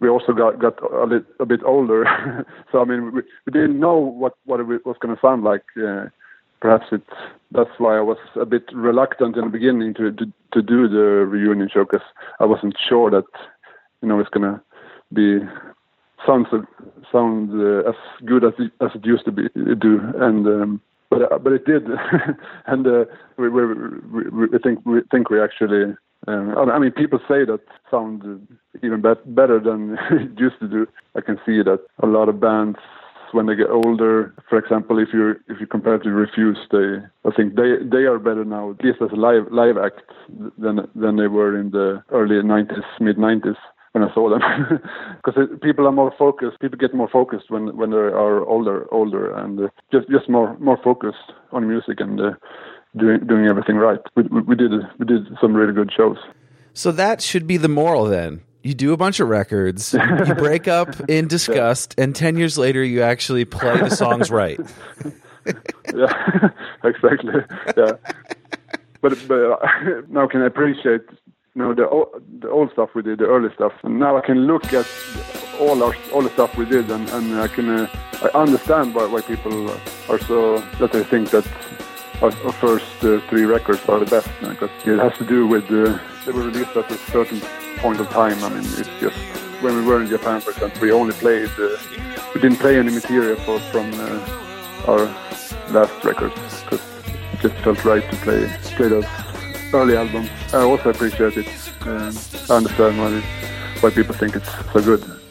We 0.00 0.08
also 0.08 0.32
got 0.32 0.58
got 0.58 0.82
a, 0.82 1.04
lit, 1.04 1.24
a 1.38 1.46
bit 1.46 1.60
older, 1.64 2.04
so 2.72 2.80
I 2.80 2.84
mean 2.84 3.14
we, 3.14 3.22
we 3.46 3.52
didn't 3.52 3.78
know 3.78 3.96
what 3.96 4.34
what 4.46 4.58
it 4.58 4.84
was 4.84 4.96
to 5.00 5.16
sound 5.22 5.44
like. 5.44 5.62
Uh, 5.76 6.06
perhaps 6.60 6.86
it's 6.90 7.04
that's 7.52 7.70
why 7.78 7.98
I 7.98 8.00
was 8.00 8.18
a 8.40 8.44
bit 8.46 8.64
reluctant 8.74 9.36
in 9.36 9.44
the 9.44 9.50
beginning 9.50 9.94
to 9.94 10.10
to, 10.10 10.24
to 10.54 10.60
do 10.60 10.88
the 10.88 11.26
reunion 11.34 11.68
show 11.72 11.84
because 11.84 12.06
I 12.40 12.46
wasn't 12.46 12.74
sure 12.88 13.10
that 13.10 13.26
you 14.00 14.08
know 14.08 14.18
it's 14.18 14.30
gonna 14.30 14.60
be 15.12 15.38
sounds 16.26 16.46
so, 16.50 16.64
sound 17.10 17.50
uh, 17.50 17.88
as 17.88 17.96
good 18.24 18.44
as 18.44 18.54
it, 18.58 18.72
as 18.80 18.90
it 18.94 19.04
used 19.04 19.24
to 19.26 19.32
be 19.32 19.48
do 19.54 20.00
and 20.18 20.46
um, 20.46 20.80
but 21.12 21.32
uh, 21.32 21.38
but 21.38 21.52
it 21.52 21.64
did 21.66 21.84
and 22.66 22.86
uh, 22.86 23.04
we, 23.36 23.48
we, 23.48 23.64
we 24.52 24.58
think 24.62 24.84
we 24.86 25.00
think 25.10 25.28
we 25.30 25.40
actually 25.40 25.94
um, 26.26 26.70
I 26.70 26.78
mean 26.78 26.92
people 26.92 27.18
say 27.28 27.44
that 27.44 27.60
sound 27.90 28.48
even 28.82 29.02
bet- 29.02 29.34
better 29.34 29.60
than 29.60 29.98
it 30.10 30.40
used 30.40 30.58
to 30.60 30.68
do 30.68 30.86
I 31.16 31.20
can 31.20 31.36
see 31.44 31.58
that 31.62 31.80
a 32.02 32.06
lot 32.06 32.28
of 32.28 32.40
bands 32.40 32.78
when 33.32 33.46
they 33.46 33.54
get 33.54 33.70
older. 33.70 34.34
For 34.48 34.58
example, 34.58 34.98
if 34.98 35.08
you 35.12 35.36
if 35.48 35.58
you 35.60 35.66
compare 35.66 35.98
to 35.98 36.10
Refuse, 36.10 36.58
they 36.70 36.98
I 37.28 37.30
think 37.34 37.56
they 37.56 37.76
they 37.82 38.04
are 38.04 38.18
better 38.18 38.44
now, 38.44 38.70
at 38.70 38.84
least 38.84 38.98
as 39.02 39.10
a 39.12 39.16
live 39.16 39.50
live 39.50 39.76
act 39.78 40.02
than 40.58 40.88
than 40.94 41.16
they 41.16 41.28
were 41.28 41.58
in 41.58 41.70
the 41.70 42.02
early 42.10 42.36
'90s, 42.36 42.84
mid 43.00 43.16
'90s 43.16 43.56
when 43.92 44.04
I 44.04 44.12
saw 44.14 44.30
them, 44.30 44.40
because 45.24 45.48
people 45.62 45.86
are 45.86 45.92
more 45.92 46.12
focused. 46.18 46.60
People 46.60 46.78
get 46.78 46.94
more 46.94 47.08
focused 47.08 47.50
when 47.50 47.76
when 47.76 47.90
they 47.90 47.96
are 47.96 48.44
older 48.44 48.86
older 48.92 49.32
and 49.34 49.60
uh, 49.60 49.68
just 49.90 50.08
just 50.10 50.28
more 50.28 50.56
more 50.58 50.78
focused 50.82 51.32
on 51.52 51.68
music 51.68 52.00
and. 52.00 52.20
Uh, 52.20 52.30
Doing, 52.94 53.26
doing 53.26 53.46
everything 53.46 53.76
right. 53.76 54.00
We, 54.16 54.24
we, 54.24 54.42
we 54.42 54.54
did 54.54 54.70
we 54.98 55.06
did 55.06 55.26
some 55.40 55.54
really 55.54 55.72
good 55.72 55.90
shows. 55.96 56.18
So 56.74 56.92
that 56.92 57.22
should 57.22 57.46
be 57.46 57.56
the 57.56 57.66
moral 57.66 58.04
then 58.04 58.42
you 58.62 58.74
do 58.74 58.92
a 58.92 58.96
bunch 58.96 59.20
of 59.20 59.28
records, 59.28 59.92
you 59.92 60.34
break 60.38 60.68
up 60.68 60.88
in 61.08 61.28
disgust, 61.28 61.94
and 61.98 62.14
10 62.14 62.36
years 62.36 62.56
later, 62.56 62.82
you 62.82 63.02
actually 63.02 63.44
play 63.44 63.78
the 63.78 63.90
songs 63.90 64.30
right. 64.30 64.60
yeah, 65.94 66.50
exactly. 66.84 67.34
Yeah. 67.76 67.92
But, 69.00 69.18
but 69.26 69.34
uh, 69.34 69.56
now 70.08 70.28
can 70.28 70.42
I 70.42 70.46
appreciate 70.46 71.02
you 71.54 71.62
know 71.62 71.74
the 71.74 71.86
the 72.40 72.50
old 72.50 72.72
stuff 72.72 72.90
we 72.94 73.02
did, 73.02 73.18
the 73.18 73.26
early 73.26 73.52
stuff. 73.54 73.72
And 73.82 73.98
now 73.98 74.16
I 74.16 74.20
can 74.20 74.46
look 74.46 74.72
at 74.72 74.86
all 75.60 75.82
our 75.82 75.94
all 76.12 76.22
the 76.22 76.30
stuff 76.30 76.56
we 76.56 76.64
did, 76.64 76.90
and, 76.90 77.08
and 77.10 77.34
I 77.40 77.48
can 77.48 77.68
uh, 77.68 77.86
I 78.22 78.28
understand 78.38 78.94
why 78.94 79.06
why 79.06 79.20
people 79.20 79.70
are 80.08 80.18
so 80.20 80.58
that 80.80 80.92
they 80.92 81.04
think 81.04 81.30
that 81.30 81.46
our, 82.22 82.32
our 82.44 82.52
first 82.52 83.04
uh, 83.04 83.20
three 83.28 83.44
records 83.44 83.86
are 83.88 83.98
the 83.98 84.06
best 84.06 84.28
because 84.40 84.70
it 84.86 84.98
has 84.98 85.16
to 85.18 85.24
do 85.24 85.46
with 85.46 85.64
uh, 85.64 85.98
they 86.24 86.32
were 86.32 86.44
released 86.44 86.76
at 86.76 86.90
a 86.90 86.98
certain 87.10 87.40
point 87.78 88.00
of 88.00 88.08
time. 88.08 88.42
I 88.44 88.48
mean, 88.48 88.64
it's 88.78 88.88
just 89.00 89.16
when 89.60 89.76
we 89.76 89.84
were 89.84 90.00
in 90.00 90.08
Japan, 90.08 90.40
for 90.40 90.50
example, 90.52 90.80
we 90.80 90.90
only 90.90 91.14
played 91.14 91.50
uh, 91.58 91.76
we 92.34 92.40
didn't 92.40 92.58
play 92.58 92.78
any 92.78 92.92
material 92.92 93.36
for, 93.44 93.60
from 93.72 93.92
uh, 93.94 94.88
our 94.88 95.04
last 95.70 96.02
records 96.02 96.62
because 96.62 96.80
it 97.34 97.40
just 97.40 97.54
felt 97.56 97.84
right 97.84 98.10
to 98.10 98.16
play 98.16 98.48
play 98.76 98.88
those 98.88 99.21
early 99.74 99.96
albums. 99.96 100.30
I 100.52 100.58
also 100.62 100.90
appreciate 100.90 101.36
it. 101.36 101.48
Um, 101.82 102.16
I 102.50 102.56
understand 102.56 102.98
why 102.98 103.20
why 103.80 103.90
people 103.90 104.14
think 104.14 104.36
it's 104.36 104.50
so 104.72 104.80
good. 104.82 105.21